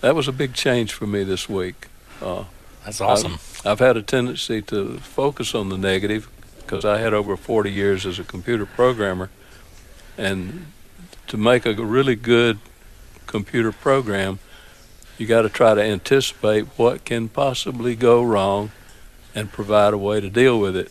that 0.00 0.14
was 0.14 0.28
a 0.28 0.32
big 0.32 0.54
change 0.54 0.92
for 0.92 1.06
me 1.06 1.24
this 1.24 1.48
week. 1.48 1.88
Uh, 2.20 2.44
That's 2.84 3.00
awesome. 3.00 3.34
I've, 3.34 3.66
I've, 3.66 3.78
had 3.78 3.96
a 3.96 4.02
tendency 4.02 4.62
to 4.62 4.98
focus 4.98 5.54
on 5.54 5.68
the 5.68 5.78
negative 5.78 6.28
because 6.58 6.84
I 6.84 6.98
had 6.98 7.14
over 7.14 7.36
40 7.36 7.70
years 7.70 8.06
as 8.06 8.18
a 8.18 8.24
computer 8.24 8.66
programmer. 8.66 9.30
And 10.16 10.66
to 11.28 11.36
make 11.36 11.66
a 11.66 11.74
really 11.74 12.16
good 12.16 12.58
computer 13.26 13.72
program, 13.72 14.38
you 15.18 15.26
got 15.26 15.42
to 15.42 15.48
try 15.48 15.74
to 15.74 15.82
anticipate 15.82 16.66
what 16.76 17.04
can 17.04 17.28
possibly 17.28 17.94
go 17.94 18.22
wrong 18.22 18.70
and 19.34 19.52
provide 19.52 19.94
a 19.94 19.98
way 19.98 20.20
to 20.20 20.30
deal 20.30 20.58
with 20.58 20.76
it. 20.76 20.90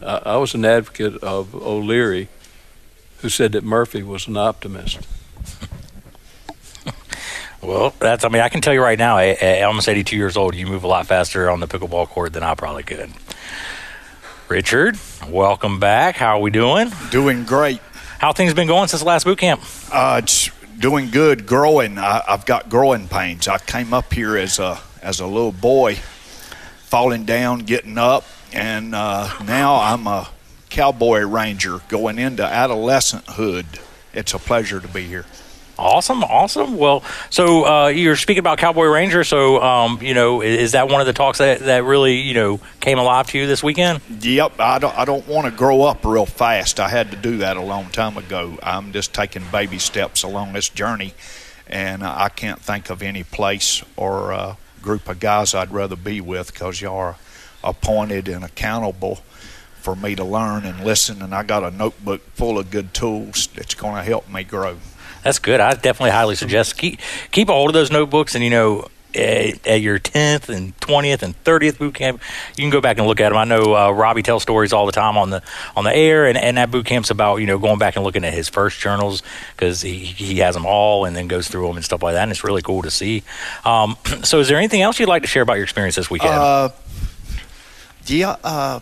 I, 0.00 0.22
I 0.24 0.36
was 0.36 0.54
an 0.54 0.64
advocate 0.64 1.16
of 1.22 1.54
O'Leary, 1.54 2.28
who 3.18 3.28
said 3.28 3.52
that 3.52 3.64
Murphy 3.64 4.02
was 4.02 4.26
an 4.28 4.36
optimist. 4.36 5.00
Well, 7.60 7.92
that's. 7.98 8.24
I 8.24 8.28
mean, 8.28 8.40
I 8.40 8.48
can 8.48 8.60
tell 8.60 8.72
you 8.72 8.80
right 8.80 8.98
now, 8.98 9.18
at, 9.18 9.42
at 9.42 9.64
almost 9.64 9.88
82 9.88 10.16
years 10.16 10.36
old, 10.36 10.54
you 10.54 10.66
move 10.66 10.84
a 10.84 10.86
lot 10.86 11.06
faster 11.06 11.50
on 11.50 11.58
the 11.60 11.66
pickleball 11.66 12.06
court 12.06 12.32
than 12.32 12.44
I 12.44 12.54
probably 12.54 12.84
could. 12.84 13.10
Richard, 14.48 14.96
welcome 15.28 15.80
back. 15.80 16.16
How 16.16 16.38
are 16.38 16.40
we 16.40 16.50
doing? 16.50 16.90
Doing 17.10 17.44
great. 17.44 17.80
How 18.18 18.32
things 18.32 18.54
been 18.54 18.68
going 18.68 18.88
since 18.88 19.02
last 19.02 19.24
boot 19.24 19.38
camp? 19.38 19.60
Uh, 19.92 20.20
it's 20.22 20.50
doing 20.78 21.10
good. 21.10 21.46
Growing. 21.46 21.98
I, 21.98 22.22
I've 22.28 22.46
got 22.46 22.68
growing 22.68 23.08
pains. 23.08 23.48
I 23.48 23.58
came 23.58 23.92
up 23.92 24.12
here 24.12 24.36
as 24.36 24.58
a 24.58 24.78
as 25.02 25.20
a 25.20 25.26
little 25.26 25.52
boy, 25.52 25.98
falling 26.88 27.24
down, 27.24 27.60
getting 27.60 27.98
up, 27.98 28.24
and 28.52 28.94
uh, 28.94 29.28
now 29.44 29.76
I'm 29.76 30.06
a 30.06 30.28
cowboy 30.70 31.20
ranger 31.20 31.80
going 31.88 32.18
into 32.18 32.44
adolescenthood. 32.44 33.66
It's 34.14 34.32
a 34.32 34.38
pleasure 34.38 34.80
to 34.80 34.88
be 34.88 35.02
here. 35.02 35.26
Awesome, 35.78 36.24
awesome. 36.24 36.76
Well, 36.76 37.04
so 37.30 37.64
uh, 37.64 37.86
you're 37.88 38.16
speaking 38.16 38.40
about 38.40 38.58
Cowboy 38.58 38.86
Ranger. 38.86 39.22
So, 39.22 39.62
um, 39.62 40.00
you 40.02 40.12
know, 40.12 40.42
is 40.42 40.72
that 40.72 40.88
one 40.88 41.00
of 41.00 41.06
the 41.06 41.12
talks 41.12 41.38
that, 41.38 41.60
that 41.60 41.84
really, 41.84 42.16
you 42.16 42.34
know, 42.34 42.58
came 42.80 42.98
alive 42.98 43.28
to 43.28 43.38
you 43.38 43.46
this 43.46 43.62
weekend? 43.62 44.00
Yep. 44.20 44.58
I 44.58 44.80
don't, 44.80 44.98
I 44.98 45.04
don't 45.04 45.28
want 45.28 45.44
to 45.44 45.52
grow 45.52 45.82
up 45.82 46.04
real 46.04 46.26
fast. 46.26 46.80
I 46.80 46.88
had 46.88 47.12
to 47.12 47.16
do 47.16 47.38
that 47.38 47.56
a 47.56 47.62
long 47.62 47.90
time 47.90 48.16
ago. 48.16 48.58
I'm 48.60 48.92
just 48.92 49.14
taking 49.14 49.44
baby 49.52 49.78
steps 49.78 50.24
along 50.24 50.52
this 50.52 50.68
journey, 50.68 51.14
and 51.68 52.02
I 52.02 52.28
can't 52.28 52.60
think 52.60 52.90
of 52.90 53.00
any 53.00 53.22
place 53.22 53.84
or 53.96 54.32
uh, 54.32 54.56
group 54.82 55.08
of 55.08 55.20
guys 55.20 55.54
I'd 55.54 55.70
rather 55.70 55.96
be 55.96 56.20
with 56.20 56.52
because 56.52 56.80
y'all 56.80 56.96
are 56.96 57.16
appointed 57.62 58.28
and 58.28 58.44
accountable 58.44 59.16
for 59.80 59.96
me 59.96 60.14
to 60.14 60.24
learn 60.24 60.64
and 60.64 60.84
listen. 60.84 61.22
And 61.22 61.34
I 61.34 61.42
got 61.42 61.62
a 61.62 61.70
notebook 61.70 62.22
full 62.34 62.58
of 62.58 62.70
good 62.70 62.92
tools 62.94 63.48
that's 63.54 63.74
going 63.74 63.96
to 63.96 64.02
help 64.02 64.28
me 64.28 64.44
grow. 64.44 64.78
That's 65.22 65.38
good. 65.38 65.60
I 65.60 65.74
definitely 65.74 66.10
highly 66.10 66.36
suggest 66.36 66.76
keep 66.76 67.00
keep 67.32 67.48
a 67.48 67.52
hold 67.52 67.70
of 67.70 67.74
those 67.74 67.90
notebooks, 67.90 68.34
and 68.34 68.44
you 68.44 68.50
know, 68.50 68.88
at, 69.14 69.80
your 69.80 69.98
tenth 69.98 70.48
and 70.48 70.78
twentieth 70.80 71.22
and 71.22 71.36
thirtieth 71.44 71.78
boot 71.78 71.94
camp, 71.94 72.20
you 72.56 72.62
can 72.62 72.70
go 72.70 72.80
back 72.80 72.98
and 72.98 73.06
look 73.06 73.20
at 73.20 73.30
them. 73.30 73.38
I 73.38 73.44
know 73.44 73.74
uh, 73.74 73.90
Robbie 73.90 74.22
tells 74.22 74.42
stories 74.42 74.72
all 74.72 74.86
the 74.86 74.92
time 74.92 75.16
on 75.16 75.30
the 75.30 75.42
on 75.76 75.84
the 75.84 75.94
air, 75.94 76.26
and, 76.26 76.36
and 76.36 76.56
that 76.56 76.70
boot 76.70 76.86
camp's 76.86 77.10
about 77.10 77.36
you 77.36 77.46
know 77.46 77.58
going 77.58 77.78
back 77.78 77.96
and 77.96 78.04
looking 78.04 78.24
at 78.24 78.34
his 78.34 78.48
first 78.48 78.80
journals 78.80 79.22
because 79.56 79.80
he 79.80 79.98
he 79.98 80.38
has 80.38 80.54
them 80.54 80.66
all 80.66 81.04
and 81.04 81.16
then 81.16 81.28
goes 81.28 81.48
through 81.48 81.66
them 81.66 81.76
and 81.76 81.84
stuff 81.84 82.02
like 82.02 82.14
that, 82.14 82.22
and 82.22 82.30
it's 82.30 82.44
really 82.44 82.62
cool 82.62 82.82
to 82.82 82.90
see. 82.90 83.22
Um, 83.64 83.96
so, 84.22 84.40
is 84.40 84.48
there 84.48 84.58
anything 84.58 84.82
else 84.82 84.98
you'd 84.98 85.08
like 85.08 85.22
to 85.22 85.28
share 85.28 85.42
about 85.42 85.54
your 85.54 85.64
experience 85.64 85.96
this 85.96 86.10
weekend? 86.10 86.34
Uh, 86.34 86.68
yeah, 88.06 88.36
uh, 88.42 88.80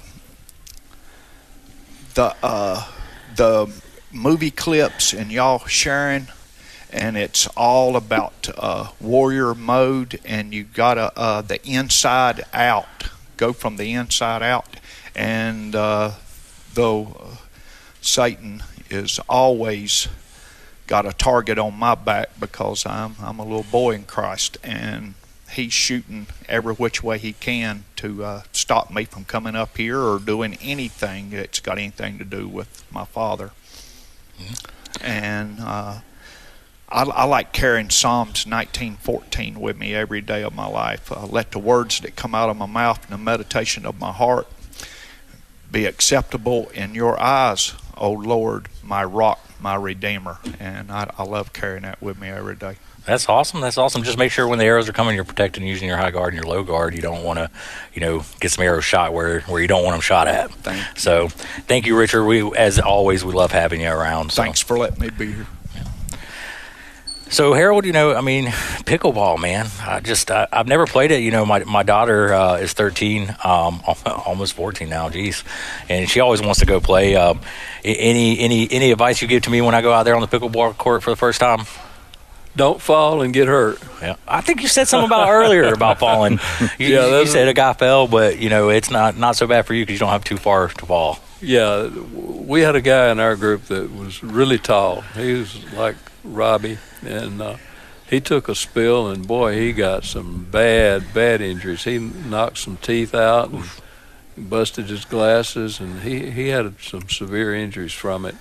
the 2.15 2.35
uh, 2.43 2.85
the 3.37 3.71
movie 4.13 4.51
clips 4.51 5.13
and 5.13 5.31
y'all 5.31 5.65
sharing, 5.67 6.29
and 6.97 7.17
it's 7.17 7.47
all 7.57 7.95
about 7.95 8.49
uh, 8.57 8.89
warrior 9.01 9.55
mode, 9.55 10.19
and 10.25 10.55
you 10.55 10.65
gotta 10.65 11.13
uh, 11.17 11.43
the 11.43 11.65
inside 11.67 12.45
out, 12.53 13.11
go 13.37 13.53
from 13.53 13.77
the 13.77 13.93
inside 13.93 14.43
out, 14.43 14.67
and 15.15 15.77
uh, 15.77 16.13
though 16.75 17.29
Satan 18.01 18.63
is 18.89 19.21
always 19.29 20.09
got 20.87 21.05
a 21.05 21.13
target 21.13 21.59
on 21.59 21.75
my 21.75 21.95
back 21.95 22.31
because 22.41 22.87
I'm 22.87 23.17
I'm 23.21 23.39
a 23.39 23.45
little 23.45 23.67
boy 23.71 23.93
in 23.93 24.05
Christ, 24.05 24.57
and 24.65 25.15
he's 25.51 25.75
shooting 25.75 26.27
every 26.49 26.75
which 26.75 27.03
way 27.03 27.19
he 27.19 27.35
can 27.35 27.85
to 27.97 28.25
uh, 28.25 28.43
stop 28.53 28.91
me 28.91 29.05
from 29.05 29.25
coming 29.25 29.55
up 29.55 29.77
here 29.77 30.01
or 30.01 30.19
doing 30.19 30.57
anything 30.63 31.31
that's 31.31 31.61
got 31.61 31.79
anything 31.79 32.17
to 32.19 32.25
do 32.25 32.49
with 32.49 32.85
my 32.91 33.05
father. 33.05 33.51
And 35.03 35.59
uh, 35.61 36.01
I, 36.89 37.03
I, 37.03 37.25
like 37.25 37.53
carrying 37.53 37.91
Psalms 37.91 38.45
19:14 38.45 39.57
with 39.57 39.77
me 39.77 39.95
every 39.95 40.21
day 40.21 40.43
of 40.43 40.55
my 40.55 40.67
life. 40.67 41.11
Uh, 41.11 41.27
let 41.27 41.51
the 41.51 41.59
words 41.59 42.01
that 42.01 42.15
come 42.15 42.35
out 42.35 42.49
of 42.49 42.57
my 42.57 42.67
mouth 42.67 43.03
and 43.03 43.13
the 43.13 43.23
meditation 43.23 43.85
of 43.85 43.99
my 43.99 44.13
heart 44.13 44.47
be 45.71 45.85
acceptable 45.85 46.69
in 46.75 46.95
your 46.95 47.21
eyes, 47.21 47.75
O 47.97 48.13
Lord, 48.13 48.69
my 48.85 49.03
rock, 49.03 49.41
my 49.61 49.75
redeemer. 49.75 50.39
And 50.61 50.93
I, 50.93 51.11
I 51.19 51.25
love 51.25 51.53
carrying 51.53 51.83
that 51.83 52.01
with 52.01 52.21
me 52.21 52.29
every 52.29 52.55
day. 52.55 52.77
That's 53.05 53.29
awesome. 53.29 53.61
That's 53.61 53.79
awesome. 53.79 54.03
Just 54.03 54.19
make 54.19 54.33
sure 54.33 54.49
when 54.49 54.59
the 54.59 54.65
arrows 54.65 54.89
are 54.89 54.93
coming, 54.93 55.15
you're 55.15 55.25
protecting 55.25 55.65
using 55.65 55.87
your 55.87 55.97
high 55.97 56.11
guard 56.11 56.35
and 56.35 56.43
your 56.43 56.53
low 56.53 56.65
guard. 56.65 56.95
You 56.95 57.03
don't 57.03 57.23
want 57.23 57.39
to, 57.39 57.51
you 57.95 58.01
know, 58.01 58.25
get 58.41 58.51
some 58.51 58.65
arrows 58.65 58.85
shot 58.85 59.13
where, 59.13 59.41
where 59.43 59.61
you 59.61 59.69
don't 59.69 59.85
want 59.85 59.95
them 59.95 60.01
shot 60.01 60.27
at. 60.27 60.51
Thank 60.51 60.99
so, 60.99 61.29
thank 61.29 61.87
you, 61.87 61.97
Richard. 61.97 62.25
We, 62.25 62.43
as 62.57 62.81
always, 62.81 63.25
we 63.25 63.33
love 63.33 63.53
having 63.53 63.81
you 63.81 63.91
around. 63.91 64.33
So. 64.33 64.43
Thanks 64.43 64.61
for 64.61 64.77
letting 64.77 65.01
me 65.01 65.11
be 65.11 65.33
here. 65.33 65.47
So 67.37 67.53
Harold, 67.53 67.85
you 67.85 67.93
know, 67.93 68.15
I 68.15 68.23
mean, 68.23 68.47
pickleball, 68.47 69.39
man. 69.39 69.67
I 69.83 70.01
just 70.01 70.31
I, 70.31 70.49
have 70.51 70.67
never 70.67 70.87
played 70.87 71.11
it. 71.11 71.21
You 71.21 71.31
know, 71.31 71.45
my 71.45 71.63
my 71.65 71.83
daughter 71.83 72.33
uh, 72.33 72.57
is 72.57 72.73
13, 72.73 73.29
um, 73.45 73.83
almost 74.07 74.55
14 74.55 74.89
now. 74.89 75.11
Geez, 75.11 75.45
and 75.91 76.09
she 76.09 76.21
always 76.21 76.41
wants 76.41 76.61
to 76.61 76.65
go 76.65 76.81
play. 76.81 77.15
Um, 77.15 77.43
any 77.85 78.39
any 78.39 78.67
any 78.73 78.91
advice 78.91 79.21
you 79.21 79.29
give 79.29 79.43
to 79.43 79.51
me 79.51 79.61
when 79.61 79.75
I 79.75 79.83
go 79.83 79.93
out 79.93 80.05
there 80.05 80.15
on 80.15 80.23
the 80.23 80.29
pickleball 80.29 80.79
court 80.79 81.03
for 81.03 81.11
the 81.11 81.17
first 81.17 81.39
time? 81.39 81.67
Don't 82.57 82.81
fall 82.81 83.21
and 83.21 83.35
get 83.35 83.49
hurt. 83.49 83.83
Yeah, 84.01 84.17
I 84.27 84.41
think 84.41 84.63
you 84.63 84.69
said 84.69 84.89
something 84.89 85.09
about 85.09 85.29
earlier 85.29 85.65
about 85.75 85.99
falling. 85.99 86.41
You, 86.79 86.89
yeah, 86.89 87.21
you 87.21 87.27
said 87.27 87.49
a 87.49 87.53
guy 87.53 87.75
fell, 87.75 88.09
but 88.09 88.39
you 88.39 88.49
know 88.49 88.71
it's 88.71 88.91
not 88.91 89.15
not 89.15 89.37
so 89.37 89.47
bad 89.47 89.67
for 89.67 89.75
you 89.75 89.83
because 89.83 89.93
you 89.93 89.99
don't 89.99 90.09
have 90.09 90.25
too 90.25 90.39
far 90.39 90.69
to 90.69 90.87
fall. 90.87 91.19
Yeah, 91.43 91.91
we 92.15 92.63
had 92.63 92.77
a 92.77 92.81
guy 92.81 93.11
in 93.11 93.21
our 93.21 93.37
group 93.37 93.65
that 93.65 93.95
was 93.95 94.23
really 94.23 94.59
tall. 94.59 95.03
He 95.03 95.35
was 95.35 95.71
like 95.75 95.97
Robbie, 96.25 96.79
and 97.03 97.41
uh, 97.43 97.57
he 98.09 98.21
took 98.21 98.49
a 98.49 98.55
spill, 98.55 99.09
and 99.09 99.27
boy, 99.27 99.59
he 99.59 99.73
got 99.73 100.05
some 100.05 100.47
bad, 100.51 101.13
bad 101.13 101.41
injuries. 101.41 101.85
He 101.85 101.99
knocked 101.99 102.59
some 102.59 102.77
teeth 102.77 103.15
out 103.15 103.51
and 103.51 103.65
busted 104.37 104.87
his 104.87 105.05
glasses, 105.05 105.81
and 105.81 106.01
he, 106.01 106.31
he 106.31 106.49
had 106.49 106.81
some 106.81 107.09
severe 107.09 107.55
injuries 107.55 107.93
from 107.93 108.25
it. 108.25 108.37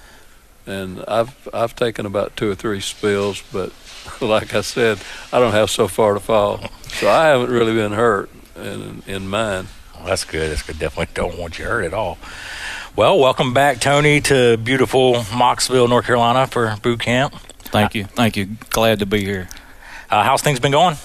And 0.67 1.03
I've 1.07 1.47
I've 1.53 1.75
taken 1.75 2.05
about 2.05 2.35
two 2.35 2.49
or 2.49 2.55
three 2.55 2.79
spills, 2.79 3.43
but 3.51 3.71
like 4.21 4.53
I 4.53 4.61
said, 4.61 4.99
I 5.31 5.39
don't 5.39 5.51
have 5.51 5.69
so 5.69 5.87
far 5.87 6.13
to 6.15 6.19
fall, 6.19 6.63
so 6.87 7.09
I 7.09 7.27
haven't 7.27 7.51
really 7.51 7.73
been 7.73 7.91
hurt 7.91 8.29
in 8.55 9.03
in 9.05 9.27
mine. 9.27 9.67
Well, 9.95 10.05
that's 10.05 10.25
good. 10.25 10.51
That's 10.51 10.63
good. 10.63 10.79
Definitely 10.79 11.13
don't 11.13 11.37
want 11.37 11.59
you 11.59 11.65
hurt 11.65 11.85
at 11.85 11.93
all. 11.93 12.17
Well, 12.95 13.19
welcome 13.19 13.53
back, 13.53 13.79
Tony, 13.79 14.21
to 14.21 14.57
beautiful 14.57 15.15
Mocksville, 15.15 15.89
North 15.89 16.05
Carolina 16.05 16.47
for 16.47 16.77
boot 16.81 17.01
camp. 17.01 17.35
Thank 17.75 17.95
you. 17.95 18.05
Thank 18.05 18.37
you. 18.37 18.47
Glad 18.69 18.99
to 18.99 19.05
be 19.05 19.23
here. 19.23 19.49
Uh, 20.09 20.23
how's 20.23 20.41
things 20.41 20.59
been 20.59 20.71
going? 20.71 20.95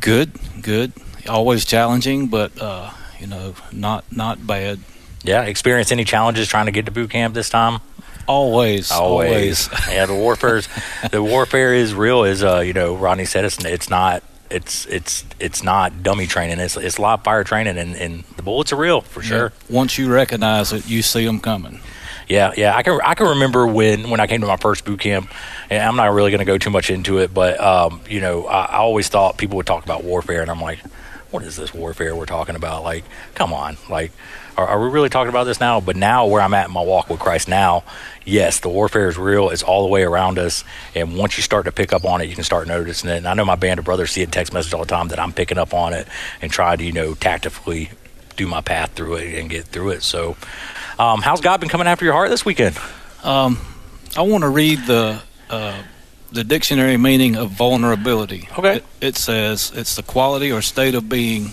Good. 0.00 0.32
Good. 0.60 0.92
Always 1.28 1.64
challenging, 1.64 2.28
but 2.28 2.60
uh, 2.60 2.90
you 3.18 3.26
know, 3.26 3.54
not 3.72 4.04
not 4.10 4.46
bad. 4.46 4.80
Yeah. 5.22 5.42
Experience 5.42 5.92
any 5.92 6.04
challenges 6.04 6.48
trying 6.48 6.66
to 6.66 6.72
get 6.72 6.86
to 6.86 6.92
boot 6.92 7.10
camp 7.10 7.34
this 7.34 7.48
time? 7.48 7.80
Always, 8.28 8.92
always. 8.92 9.68
always. 9.68 9.88
yeah, 9.90 10.06
the 10.06 10.14
warfare, 10.14 10.62
the 11.10 11.22
warfare 11.22 11.74
is 11.74 11.94
real. 11.94 12.24
Is 12.24 12.44
uh, 12.44 12.60
you 12.60 12.72
know, 12.72 12.94
Rodney 12.94 13.24
said 13.24 13.44
it's 13.44 13.64
it's 13.64 13.90
not 13.90 14.22
it's 14.50 14.86
it's 14.86 15.24
it's 15.40 15.62
not 15.62 16.02
dummy 16.02 16.26
training. 16.26 16.60
It's 16.60 16.76
it's 16.76 16.98
live 16.98 17.24
fire 17.24 17.44
training, 17.44 17.78
and, 17.78 17.96
and 17.96 18.24
the 18.36 18.42
bullets 18.42 18.72
are 18.72 18.76
real 18.76 19.00
for 19.00 19.22
sure. 19.22 19.52
Yeah. 19.68 19.76
Once 19.76 19.98
you 19.98 20.12
recognize 20.12 20.72
it, 20.72 20.88
you 20.88 21.02
see 21.02 21.24
them 21.24 21.40
coming. 21.40 21.80
Yeah, 22.28 22.52
yeah. 22.56 22.76
I 22.76 22.82
can 22.82 23.00
I 23.02 23.14
can 23.14 23.28
remember 23.28 23.66
when 23.66 24.10
when 24.10 24.20
I 24.20 24.26
came 24.26 24.40
to 24.40 24.46
my 24.46 24.56
first 24.56 24.84
boot 24.84 25.00
camp, 25.00 25.30
and 25.70 25.82
I'm 25.82 25.96
not 25.96 26.12
really 26.12 26.30
going 26.30 26.40
to 26.40 26.44
go 26.44 26.58
too 26.58 26.70
much 26.70 26.90
into 26.90 27.18
it, 27.18 27.32
but 27.32 27.60
um, 27.60 28.00
you 28.08 28.20
know, 28.20 28.46
I, 28.46 28.64
I 28.64 28.76
always 28.76 29.08
thought 29.08 29.38
people 29.38 29.56
would 29.56 29.66
talk 29.66 29.84
about 29.84 30.04
warfare, 30.04 30.42
and 30.42 30.50
I'm 30.50 30.60
like, 30.60 30.78
what 31.30 31.42
is 31.42 31.56
this 31.56 31.74
warfare 31.74 32.14
we're 32.14 32.26
talking 32.26 32.56
about? 32.56 32.82
Like, 32.82 33.04
come 33.34 33.52
on, 33.52 33.76
like. 33.88 34.12
Are, 34.54 34.66
are, 34.66 34.82
we 34.82 34.90
really 34.90 35.08
talking 35.08 35.30
about 35.30 35.44
this 35.44 35.60
now? 35.60 35.80
But 35.80 35.96
now, 35.96 36.26
where 36.26 36.42
I'm 36.42 36.52
at 36.52 36.66
in 36.66 36.74
my 36.74 36.82
walk 36.82 37.08
with 37.08 37.18
Christ 37.18 37.48
now, 37.48 37.84
yes, 38.26 38.60
the 38.60 38.68
warfare 38.68 39.08
is 39.08 39.16
real. 39.16 39.48
It's 39.48 39.62
all 39.62 39.82
the 39.82 39.88
way 39.88 40.02
around 40.02 40.38
us. 40.38 40.62
And 40.94 41.16
once 41.16 41.38
you 41.38 41.42
start 41.42 41.64
to 41.64 41.72
pick 41.72 41.94
up 41.94 42.04
on 42.04 42.20
it, 42.20 42.28
you 42.28 42.34
can 42.34 42.44
start 42.44 42.68
noticing 42.68 43.08
it. 43.08 43.16
And 43.16 43.26
I 43.26 43.32
know 43.32 43.46
my 43.46 43.54
band 43.54 43.78
of 43.78 43.86
brothers 43.86 44.10
see 44.10 44.20
it 44.20 44.30
text 44.30 44.52
message 44.52 44.74
all 44.74 44.80
the 44.80 44.86
time 44.86 45.08
that 45.08 45.18
I'm 45.18 45.32
picking 45.32 45.56
up 45.56 45.72
on 45.72 45.94
it 45.94 46.06
and 46.42 46.52
trying 46.52 46.76
to, 46.76 46.84
you 46.84 46.92
know, 46.92 47.14
tactically 47.14 47.92
do 48.36 48.46
my 48.46 48.60
path 48.60 48.92
through 48.92 49.14
it 49.14 49.38
and 49.38 49.48
get 49.48 49.64
through 49.64 49.90
it. 49.90 50.02
So, 50.02 50.36
um, 50.98 51.22
how's 51.22 51.40
God 51.40 51.60
been 51.60 51.68
coming 51.68 51.86
after 51.86 52.04
your 52.04 52.14
heart 52.14 52.30
this 52.30 52.44
weekend? 52.44 52.76
Um, 53.22 53.58
I 54.16 54.22
want 54.22 54.42
to 54.42 54.48
read 54.48 54.80
the 54.86 55.22
uh, 55.48 55.82
the 56.32 56.44
dictionary 56.44 56.96
meaning 56.96 57.36
of 57.36 57.50
vulnerability. 57.50 58.48
Okay. 58.58 58.76
It, 58.76 58.84
it, 59.00 59.16
says 59.16 59.72
it's 59.74 59.96
the 59.96 60.02
quality 60.02 60.50
or 60.50 60.62
state 60.62 60.94
of 60.94 61.08
being 61.08 61.52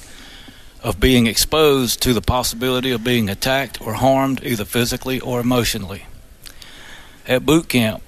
of 0.81 0.99
being 0.99 1.27
exposed 1.27 2.01
to 2.03 2.13
the 2.13 2.21
possibility 2.21 2.91
of 2.91 3.03
being 3.03 3.29
attacked 3.29 3.81
or 3.81 3.93
harmed 3.93 4.41
either 4.43 4.63
physically 4.63 5.19
or 5.19 5.41
emotionally. 5.41 6.05
At 7.27 7.45
boot 7.45 7.67
camp, 7.67 8.01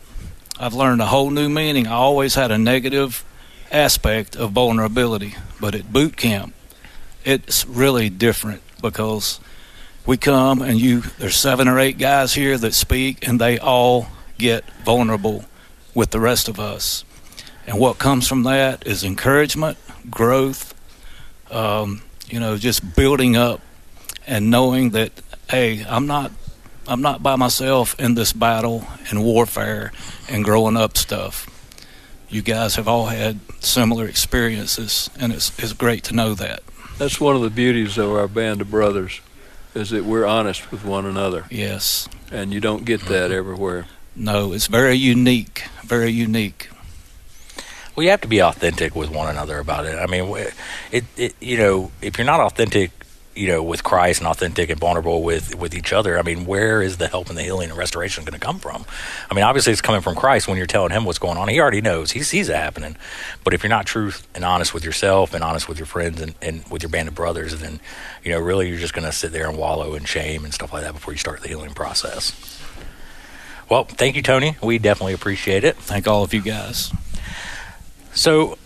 I've 0.58 0.74
learned 0.74 1.02
a 1.02 1.08
whole 1.08 1.30
new 1.30 1.50
meaning. 1.50 1.88
I 1.88 1.94
always 1.94 2.36
had 2.36 2.50
a 2.50 2.58
negative 2.58 3.26
aspect 3.72 4.36
of 4.36 4.52
vulnerability, 4.52 5.36
but 5.60 5.76
at 5.76 5.91
boot 5.91 6.15
camp, 6.15 6.54
it's 7.26 7.65
really 7.65 8.10
different 8.10 8.62
because 8.82 9.39
we 10.05 10.17
come 10.17 10.61
and 10.61 10.79
you 10.79 11.01
there's 11.19 11.35
seven 11.35 11.67
or 11.67 11.79
eight 11.79 11.97
guys 11.97 12.33
here 12.33 12.57
that 12.57 12.73
speak 12.73 13.27
and 13.27 13.39
they 13.39 13.59
all 13.59 14.07
get 14.37 14.65
vulnerable 14.83 15.45
with 15.93 16.11
the 16.11 16.19
rest 16.19 16.47
of 16.47 16.59
us. 16.59 17.03
And 17.67 17.79
what 17.79 17.97
comes 17.97 18.27
from 18.27 18.43
that 18.43 18.85
is 18.87 19.03
encouragement 19.03 19.77
growth 20.09 20.73
um, 21.51 22.01
you 22.27 22.39
know 22.39 22.57
just 22.57 22.95
building 22.95 23.35
up 23.35 23.61
and 24.25 24.49
knowing 24.49 24.91
that 24.91 25.11
hey 25.49 25.85
i'm 25.87 26.07
not 26.07 26.31
i'm 26.87 27.01
not 27.01 27.21
by 27.21 27.35
myself 27.35 27.99
in 27.99 28.15
this 28.15 28.33
battle 28.33 28.87
and 29.09 29.23
warfare 29.23 29.91
and 30.29 30.43
growing 30.43 30.77
up 30.77 30.97
stuff. 30.97 31.47
You 32.29 32.41
guys 32.41 32.75
have 32.75 32.87
all 32.87 33.07
had 33.07 33.39
similar 33.61 34.05
experiences 34.07 35.09
and 35.19 35.33
it's, 35.33 35.57
it's 35.59 35.73
great 35.73 36.03
to 36.05 36.15
know 36.15 36.33
that. 36.35 36.63
That's 36.97 37.19
one 37.19 37.35
of 37.35 37.41
the 37.41 37.49
beauties 37.49 37.97
of 37.97 38.11
our 38.11 38.27
band 38.27 38.61
of 38.61 38.71
brothers, 38.71 39.19
is 39.73 39.89
that 39.91 40.05
we're 40.05 40.25
honest 40.25 40.71
with 40.71 40.84
one 40.84 41.05
another. 41.05 41.45
Yes. 41.49 42.07
And 42.31 42.53
you 42.53 42.60
don't 42.60 42.86
get 42.86 43.01
that 43.01 43.29
mm-hmm. 43.29 43.34
everywhere. 43.34 43.88
No, 44.15 44.53
it's 44.53 44.67
very 44.67 44.95
unique. 44.95 45.63
Very 45.84 46.12
unique. 46.12 46.69
Well, 47.95 48.03
you 48.03 48.10
have 48.10 48.21
to 48.21 48.27
be 48.27 48.41
authentic 48.41 48.95
with 48.95 49.10
one 49.10 49.29
another 49.29 49.60
about 49.60 49.86
it. 49.86 49.97
I 49.97 50.07
mean, 50.07 50.34
it, 50.91 51.03
it 51.17 51.36
you 51.41 51.57
know, 51.57 51.91
if 52.01 52.17
you're 52.17 52.25
not 52.25 52.39
authentic, 52.39 52.91
you 53.36 53.48
know, 53.48 53.63
with 53.63 53.84
Christ 53.84 54.20
and 54.20 54.28
authentic 54.28 54.70
and 54.70 54.80
vulnerable 54.80 55.24
with 55.24 55.56
with 55.56 55.74
each 55.74 55.94
other, 55.94 56.20
I 56.20 56.22
mean, 56.22 56.46
where 56.46 56.82
is 56.82 56.98
the 56.98 57.08
help 57.08 57.30
and 57.30 57.38
the 57.38 57.44
healing 57.44 57.70
and 57.70 57.78
restoration 57.78 58.24
going 58.24 58.39
to 58.39 58.46
come 58.46 58.60
from? 58.60 58.86
I 59.30 59.34
mean, 59.34 59.44
obviously, 59.44 59.72
it's 59.72 59.82
coming 59.82 60.02
from 60.02 60.15
Christ 60.15 60.48
when 60.48 60.58
you're 60.58 60.67
telling 60.67 60.91
him 60.91 61.06
what's 61.06 61.20
going 61.20 61.38
on. 61.38 61.48
He 61.48 61.60
already 61.60 61.82
knows. 61.82 62.12
He 62.12 62.24
sees 62.24 62.50
it 62.50 62.56
happening. 62.56 62.98
But 63.44 63.54
if 63.54 63.63
you're 63.63 63.70
not 63.70 63.86
truth 63.86 64.28
and 64.36 64.44
honest 64.44 64.74
with 64.74 64.84
yourself 64.84 65.34
and 65.34 65.44
honest 65.44 65.70
with 65.70 65.80
your 65.80 65.86
friends 65.86 66.22
and, 66.22 66.36
and 66.41 66.67
with 66.70 66.84
your 66.84 66.89
band 66.89 67.08
of 67.08 67.15
brothers, 67.15 67.58
then 67.60 67.80
you 68.24 68.32
know, 68.32 68.39
really, 68.39 68.70
you're 68.70 68.78
just 68.78 68.94
going 68.94 69.06
to 69.06 69.12
sit 69.12 69.32
there 69.32 69.48
and 69.48 69.58
wallow 69.58 69.96
in 69.96 70.04
shame 70.06 70.44
and 70.44 70.54
stuff 70.54 70.74
like 70.74 70.84
that 70.84 70.94
before 70.94 71.13
you 71.13 71.17
start 71.17 71.41
the 71.41 71.48
healing 71.48 71.74
process. 71.74 72.60
Well, 73.70 73.86
thank 73.86 74.17
you, 74.17 74.22
Tony. 74.22 74.58
We 74.62 74.80
definitely 74.80 75.13
appreciate 75.13 75.63
it. 75.63 75.78
Thank 75.78 76.06
all 76.08 76.24
of 76.24 76.34
you 76.34 76.41
guys. 76.41 76.91
So, 78.13 78.58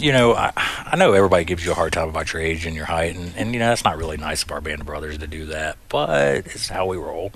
you 0.00 0.12
know, 0.12 0.34
I, 0.34 0.52
I 0.56 0.96
know 0.96 1.12
everybody 1.12 1.44
gives 1.44 1.64
you 1.64 1.72
a 1.72 1.74
hard 1.74 1.92
time 1.92 2.08
about 2.08 2.32
your 2.32 2.42
age 2.42 2.66
and 2.66 2.74
your 2.74 2.86
height, 2.86 3.14
and, 3.16 3.34
and 3.36 3.52
you 3.52 3.60
know 3.60 3.68
that's 3.68 3.84
not 3.84 3.96
really 3.96 4.16
nice 4.16 4.42
of 4.42 4.50
our 4.50 4.60
band 4.60 4.80
of 4.80 4.86
brothers 4.86 5.18
to 5.18 5.26
do 5.26 5.46
that, 5.46 5.76
but 5.88 6.46
it's 6.46 6.68
how 6.68 6.86
we 6.86 6.96
roll. 6.96 7.32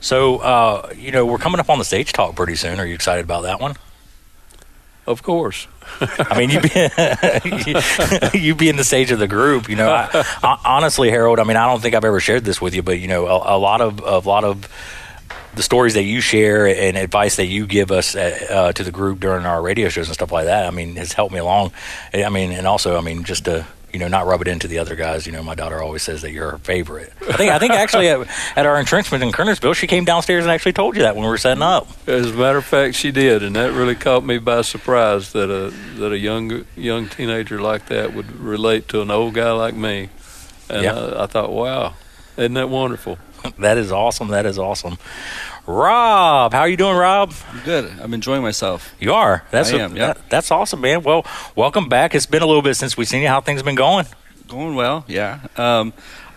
So, 0.00 0.38
uh, 0.38 0.92
you 0.96 1.10
know, 1.10 1.24
we're 1.26 1.38
coming 1.38 1.60
up 1.60 1.70
on 1.70 1.78
the 1.78 1.84
stage 1.84 2.12
talk 2.12 2.36
pretty 2.36 2.56
soon. 2.56 2.80
Are 2.80 2.86
you 2.86 2.94
excited 2.94 3.24
about 3.24 3.42
that 3.42 3.60
one? 3.60 3.76
Of 5.06 5.22
course. 5.22 5.66
I 6.00 6.38
mean, 6.38 6.50
you 6.50 6.60
be 6.60 8.38
you 8.38 8.54
be 8.54 8.68
in 8.68 8.76
the 8.76 8.84
stage 8.84 9.10
of 9.10 9.18
the 9.18 9.26
group. 9.26 9.70
You 9.70 9.76
know, 9.76 9.90
I, 9.90 10.08
I, 10.42 10.60
honestly, 10.66 11.08
Harold. 11.08 11.38
I 11.38 11.44
mean, 11.44 11.56
I 11.56 11.66
don't 11.66 11.80
think 11.80 11.94
I've 11.94 12.04
ever 12.04 12.20
shared 12.20 12.44
this 12.44 12.60
with 12.60 12.74
you, 12.74 12.82
but 12.82 12.98
you 12.98 13.08
know, 13.08 13.26
a, 13.26 13.56
a 13.56 13.58
lot 13.58 13.80
of 13.80 14.00
a 14.00 14.18
lot 14.18 14.44
of 14.44 14.68
the 15.58 15.62
stories 15.64 15.94
that 15.94 16.04
you 16.04 16.20
share 16.20 16.68
and 16.68 16.96
advice 16.96 17.34
that 17.36 17.46
you 17.46 17.66
give 17.66 17.90
us 17.90 18.14
uh, 18.14 18.72
to 18.72 18.84
the 18.84 18.92
group 18.92 19.18
during 19.18 19.44
our 19.44 19.60
radio 19.60 19.88
shows 19.88 20.06
and 20.06 20.14
stuff 20.14 20.30
like 20.30 20.44
that. 20.46 20.66
I 20.66 20.70
mean, 20.70 20.94
has 20.94 21.12
helped 21.12 21.34
me 21.34 21.40
along. 21.40 21.72
I 22.14 22.28
mean, 22.28 22.52
and 22.52 22.64
also, 22.64 22.96
I 22.96 23.00
mean, 23.00 23.24
just 23.24 23.46
to 23.46 23.66
you 23.92 23.98
know, 23.98 24.06
not 24.08 24.26
rub 24.26 24.40
it 24.42 24.48
into 24.48 24.68
the 24.68 24.78
other 24.78 24.94
guys. 24.94 25.26
You 25.26 25.32
know, 25.32 25.42
my 25.42 25.54
daughter 25.56 25.82
always 25.82 26.02
says 26.02 26.22
that 26.22 26.30
you're 26.30 26.52
her 26.52 26.58
favorite. 26.58 27.12
I 27.28 27.32
think 27.32 27.50
I 27.50 27.58
think 27.58 27.72
actually 27.72 28.08
at, 28.08 28.28
at 28.56 28.66
our 28.66 28.78
entrenchment 28.78 29.24
in 29.24 29.32
Kernersville, 29.32 29.74
she 29.74 29.86
came 29.86 30.04
downstairs 30.04 30.44
and 30.44 30.52
actually 30.52 30.74
told 30.74 30.94
you 30.94 31.02
that 31.02 31.16
when 31.16 31.24
we 31.24 31.30
were 31.30 31.38
setting 31.38 31.62
up. 31.62 31.88
As 32.06 32.30
a 32.30 32.34
matter 32.34 32.58
of 32.58 32.64
fact, 32.64 32.94
she 32.94 33.10
did, 33.10 33.42
and 33.42 33.56
that 33.56 33.72
really 33.72 33.94
caught 33.94 34.24
me 34.24 34.38
by 34.38 34.62
surprise 34.62 35.32
that 35.32 35.50
a 35.50 35.70
that 35.98 36.12
a 36.12 36.18
young 36.18 36.66
young 36.76 37.08
teenager 37.08 37.60
like 37.60 37.86
that 37.86 38.14
would 38.14 38.30
relate 38.38 38.88
to 38.88 39.00
an 39.02 39.10
old 39.10 39.34
guy 39.34 39.50
like 39.52 39.74
me. 39.74 40.10
And 40.68 40.84
Yeah. 40.84 40.94
I, 40.94 41.24
I 41.24 41.26
thought, 41.26 41.50
wow, 41.50 41.94
isn't 42.36 42.54
that 42.54 42.68
wonderful? 42.68 43.18
That 43.58 43.76
is 43.78 43.90
awesome. 43.92 44.28
That 44.28 44.46
is 44.46 44.58
awesome. 44.58 44.98
Rob, 45.66 46.52
how 46.52 46.60
are 46.60 46.68
you 46.68 46.76
doing, 46.76 46.96
Rob? 46.96 47.32
I'm 47.50 47.60
good. 47.64 47.92
I'm 48.00 48.14
enjoying 48.14 48.42
myself. 48.42 48.94
You 49.00 49.12
are. 49.14 49.44
That's 49.50 49.72
I 49.72 49.76
a- 49.78 49.80
am, 49.80 49.96
yeah. 49.96 50.06
that- 50.14 50.30
that's 50.30 50.50
awesome, 50.50 50.80
man. 50.80 51.02
Well, 51.02 51.26
welcome 51.56 51.88
back. 51.88 52.14
It's 52.14 52.26
been 52.26 52.42
a 52.42 52.46
little 52.46 52.62
bit 52.62 52.74
since 52.76 52.96
we've 52.96 53.08
seen 53.08 53.22
you. 53.22 53.28
How 53.28 53.40
things 53.40 53.62
been 53.62 53.74
going? 53.74 54.06
Going 54.48 54.74
well, 54.76 55.04
yeah. 55.08 55.40
Um, 55.56 55.92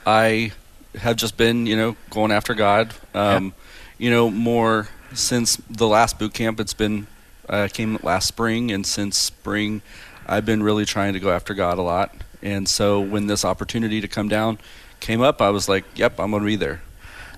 I 0.05 0.51
have 0.99 1.15
just 1.15 1.37
been, 1.37 1.65
you 1.65 1.77
know, 1.77 1.95
going 2.09 2.31
after 2.31 2.53
God. 2.53 2.93
Um, 3.13 3.53
You 3.97 4.09
know, 4.09 4.31
more 4.31 4.87
since 5.13 5.57
the 5.69 5.87
last 5.87 6.17
boot 6.17 6.33
camp. 6.33 6.59
It's 6.59 6.73
been 6.73 7.05
uh, 7.47 7.67
came 7.71 7.99
last 8.01 8.27
spring, 8.27 8.71
and 8.71 8.85
since 8.85 9.15
spring, 9.15 9.81
I've 10.27 10.45
been 10.45 10.63
really 10.63 10.85
trying 10.85 11.13
to 11.13 11.19
go 11.19 11.29
after 11.31 11.53
God 11.53 11.77
a 11.77 11.81
lot. 11.83 12.13
And 12.41 12.67
so 12.67 12.99
when 12.99 13.27
this 13.27 13.45
opportunity 13.45 14.01
to 14.01 14.07
come 14.07 14.27
down 14.27 14.57
came 14.99 15.21
up, 15.21 15.39
I 15.39 15.51
was 15.51 15.69
like, 15.69 15.85
"Yep, 15.95 16.19
I'm 16.19 16.31
going 16.31 16.41
to 16.41 16.47
be 16.47 16.55
there." 16.55 16.81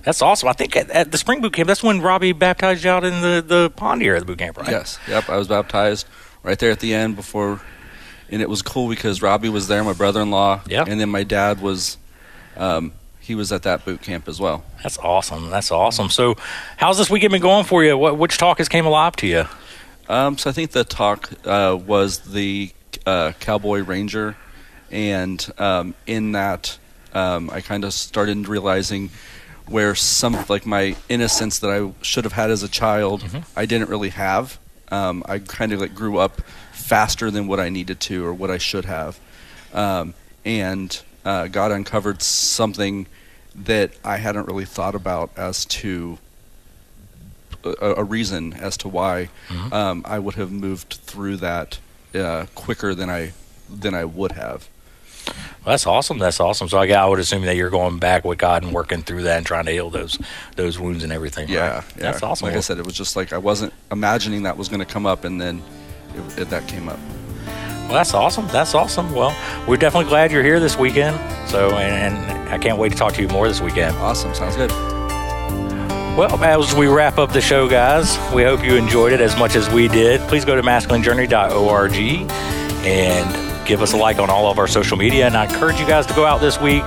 That's 0.04 0.20
awesome. 0.20 0.48
I 0.48 0.52
think 0.52 0.76
at, 0.76 0.90
at 0.90 1.12
the 1.12 1.18
spring 1.18 1.40
boot 1.40 1.54
camp, 1.54 1.66
that's 1.66 1.82
when 1.82 2.00
Robbie 2.00 2.32
baptized 2.32 2.84
you 2.84 2.90
out 2.90 3.04
in 3.04 3.20
the, 3.22 3.42
the 3.46 3.70
pond 3.70 4.02
here 4.02 4.14
at 4.14 4.20
the 4.20 4.26
boot 4.26 4.38
camp, 4.38 4.58
right? 4.58 4.70
Yes. 4.70 4.98
Yep. 5.08 5.30
I 5.30 5.36
was 5.36 5.48
baptized 5.48 6.06
right 6.42 6.58
there 6.58 6.70
at 6.70 6.80
the 6.80 6.94
end 6.94 7.16
before, 7.16 7.60
and 8.30 8.42
it 8.42 8.48
was 8.48 8.62
cool 8.62 8.88
because 8.88 9.22
Robbie 9.22 9.48
was 9.48 9.66
there, 9.68 9.82
my 9.82 9.94
brother-in-law. 9.94 10.62
Yeah. 10.68 10.84
And 10.86 11.00
then 11.00 11.08
my 11.08 11.24
dad 11.24 11.60
was, 11.62 11.96
um, 12.56 12.92
he 13.20 13.34
was 13.34 13.50
at 13.50 13.62
that 13.62 13.86
boot 13.86 14.02
camp 14.02 14.28
as 14.28 14.38
well. 14.38 14.62
That's 14.82 14.98
awesome. 14.98 15.48
That's 15.48 15.70
awesome. 15.70 16.10
So, 16.10 16.36
how's 16.76 16.98
this 16.98 17.08
weekend 17.08 17.32
been 17.32 17.40
going 17.40 17.64
for 17.64 17.82
you? 17.82 17.96
What 17.96 18.18
which 18.18 18.36
talk 18.36 18.58
has 18.58 18.68
came 18.68 18.84
alive 18.84 19.16
to 19.16 19.26
you? 19.26 19.44
Um, 20.06 20.36
so 20.36 20.50
I 20.50 20.52
think 20.52 20.72
the 20.72 20.84
talk 20.84 21.30
uh, 21.46 21.78
was 21.86 22.18
the 22.18 22.70
uh, 23.06 23.32
Cowboy 23.40 23.82
Ranger, 23.82 24.36
and 24.90 25.50
um, 25.56 25.94
in 26.06 26.32
that, 26.32 26.78
um, 27.14 27.48
I 27.48 27.62
kind 27.62 27.84
of 27.84 27.94
started 27.94 28.46
realizing 28.46 29.08
where 29.66 29.94
some 29.94 30.36
like 30.48 30.66
my 30.66 30.96
innocence 31.08 31.58
that 31.60 31.70
I 31.70 31.92
should 32.02 32.24
have 32.24 32.34
had 32.34 32.50
as 32.50 32.62
a 32.62 32.68
child, 32.68 33.24
I 33.56 33.66
didn't 33.66 33.88
really 33.88 34.10
have. 34.10 34.58
Um, 34.90 35.22
I 35.26 35.38
kind 35.38 35.72
of 35.72 35.80
like 35.80 35.94
grew 35.94 36.18
up 36.18 36.40
faster 36.72 37.30
than 37.30 37.46
what 37.46 37.58
I 37.60 37.68
needed 37.70 37.98
to 38.00 38.24
or 38.26 38.34
what 38.34 38.50
I 38.50 38.58
should 38.58 38.84
have, 38.84 39.18
um, 39.72 40.14
and 40.44 41.00
uh, 41.24 41.48
God 41.48 41.72
uncovered 41.72 42.20
something 42.22 43.06
that 43.54 43.92
I 44.04 44.18
hadn't 44.18 44.46
really 44.46 44.66
thought 44.66 44.94
about 44.94 45.30
as 45.36 45.64
to 45.66 46.18
a, 47.64 47.94
a 47.98 48.04
reason 48.04 48.52
as 48.52 48.76
to 48.78 48.88
why 48.88 49.30
um, 49.72 50.02
I 50.04 50.18
would 50.18 50.34
have 50.34 50.52
moved 50.52 50.94
through 51.04 51.38
that 51.38 51.78
uh, 52.14 52.46
quicker 52.54 52.94
than 52.94 53.08
I 53.08 53.32
than 53.70 53.94
I 53.94 54.04
would 54.04 54.32
have. 54.32 54.68
Well, 55.26 55.72
that's 55.72 55.86
awesome. 55.86 56.18
That's 56.18 56.40
awesome. 56.40 56.68
So 56.68 56.78
I, 56.78 56.86
I 56.88 57.06
would 57.06 57.18
assume 57.18 57.42
that 57.42 57.56
you're 57.56 57.70
going 57.70 57.98
back 57.98 58.24
with 58.24 58.38
God 58.38 58.62
and 58.62 58.72
working 58.72 59.02
through 59.02 59.22
that 59.22 59.38
and 59.38 59.46
trying 59.46 59.64
to 59.64 59.72
heal 59.72 59.90
those 59.90 60.18
those 60.56 60.78
wounds 60.78 61.04
and 61.04 61.12
everything. 61.12 61.48
Yeah, 61.48 61.76
right? 61.76 61.84
yeah. 61.96 62.02
that's 62.02 62.22
awesome. 62.22 62.48
Like 62.48 62.56
I 62.56 62.60
said, 62.60 62.78
it 62.78 62.84
was 62.84 62.94
just 62.94 63.16
like 63.16 63.32
I 63.32 63.38
wasn't 63.38 63.72
imagining 63.90 64.42
that 64.42 64.56
was 64.56 64.68
going 64.68 64.80
to 64.80 64.86
come 64.86 65.06
up, 65.06 65.24
and 65.24 65.40
then 65.40 65.62
it, 66.14 66.38
it, 66.40 66.50
that 66.50 66.68
came 66.68 66.88
up. 66.88 66.98
Well, 67.84 67.94
that's 67.94 68.14
awesome. 68.14 68.46
That's 68.48 68.74
awesome. 68.74 69.12
Well, 69.14 69.36
we're 69.68 69.76
definitely 69.76 70.08
glad 70.08 70.32
you're 70.32 70.42
here 70.42 70.58
this 70.58 70.78
weekend. 70.78 71.16
So, 71.50 71.70
and, 71.70 72.16
and 72.16 72.48
I 72.48 72.58
can't 72.58 72.78
wait 72.78 72.92
to 72.92 72.98
talk 72.98 73.12
to 73.14 73.22
you 73.22 73.28
more 73.28 73.46
this 73.46 73.60
weekend. 73.60 73.94
Awesome. 73.96 74.34
Sounds 74.34 74.56
good. 74.56 74.70
Well, 76.16 76.42
as 76.42 76.74
we 76.74 76.86
wrap 76.86 77.18
up 77.18 77.32
the 77.32 77.40
show, 77.40 77.68
guys, 77.68 78.16
we 78.32 78.42
hope 78.44 78.64
you 78.64 78.76
enjoyed 78.76 79.12
it 79.12 79.20
as 79.20 79.36
much 79.36 79.56
as 79.56 79.68
we 79.68 79.88
did. 79.88 80.20
Please 80.28 80.44
go 80.44 80.54
to 80.54 80.62
masculinejourney.org 80.62 81.94
and 82.86 83.43
give 83.64 83.82
us 83.82 83.92
a 83.92 83.96
like 83.96 84.18
on 84.18 84.30
all 84.30 84.50
of 84.50 84.58
our 84.58 84.66
social 84.68 84.96
media. 84.96 85.26
And 85.26 85.36
I 85.36 85.44
encourage 85.44 85.78
you 85.80 85.86
guys 85.86 86.06
to 86.06 86.14
go 86.14 86.24
out 86.24 86.40
this 86.40 86.60
week, 86.60 86.82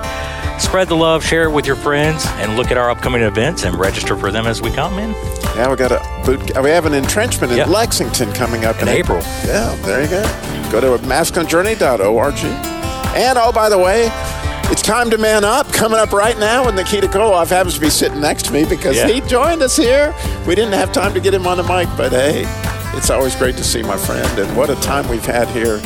spread 0.58 0.88
the 0.88 0.96
love, 0.96 1.24
share 1.24 1.44
it 1.44 1.50
with 1.50 1.66
your 1.66 1.76
friends, 1.76 2.24
and 2.36 2.56
look 2.56 2.70
at 2.70 2.76
our 2.78 2.90
upcoming 2.90 3.22
events 3.22 3.64
and 3.64 3.74
register 3.78 4.16
for 4.16 4.30
them 4.30 4.46
as 4.46 4.60
we 4.62 4.70
come 4.70 4.98
in. 4.98 5.12
Now 5.56 5.70
we 5.70 5.76
got 5.76 5.92
a 5.92 6.00
boot. 6.24 6.40
We 6.62 6.70
have 6.70 6.86
an 6.86 6.94
entrenchment 6.94 7.52
in 7.52 7.58
Yeah. 7.58 7.66
Lexington 7.66 8.32
coming 8.32 8.64
up 8.64 8.76
In 8.82 8.88
in, 8.88 8.94
April. 8.94 9.18
Yeah, 9.44 9.74
there 9.82 10.02
you 10.02 10.08
go. 10.08 10.22
Go 10.70 10.80
to 10.96 11.02
masculinejourney.org. 11.04 12.34
And 13.16 13.38
oh, 13.38 13.52
by 13.52 13.68
the 13.68 13.78
way, 13.78 14.08
it's 14.70 14.82
time 14.82 15.10
to 15.10 15.18
man 15.18 15.44
up. 15.44 15.72
Coming 15.72 15.98
up 15.98 16.12
right 16.12 16.38
now, 16.38 16.68
and 16.68 16.76
Nikita 16.76 17.08
Koloff 17.08 17.48
happens 17.48 17.74
to 17.74 17.80
be 17.80 17.90
sitting 17.90 18.20
next 18.20 18.44
to 18.46 18.52
me 18.52 18.64
because 18.64 18.96
Yeah. 18.96 19.08
he 19.08 19.20
joined 19.22 19.62
us 19.62 19.76
here. 19.76 20.14
We 20.46 20.54
didn't 20.54 20.74
have 20.74 20.92
time 20.92 21.14
to 21.14 21.20
get 21.20 21.32
him 21.34 21.46
on 21.46 21.56
the 21.56 21.62
mic, 21.62 21.88
but 21.96 22.12
hey, 22.12 22.44
it's 22.96 23.10
always 23.10 23.34
great 23.34 23.56
to 23.56 23.64
see 23.64 23.82
my 23.82 23.96
friend, 23.96 24.38
and 24.38 24.56
what 24.56 24.68
a 24.70 24.76
time 24.76 25.08
we've 25.08 25.24
had 25.24 25.48
here 25.48 25.80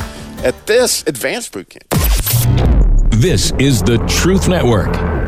at 0.45 0.67
this 0.67 1.03
advanced 1.07 1.53
boot 1.53 1.69
camp. 1.69 1.89
This 3.11 3.53
is 3.59 3.83
the 3.83 3.99
Truth 4.09 4.49
Network. 4.49 5.22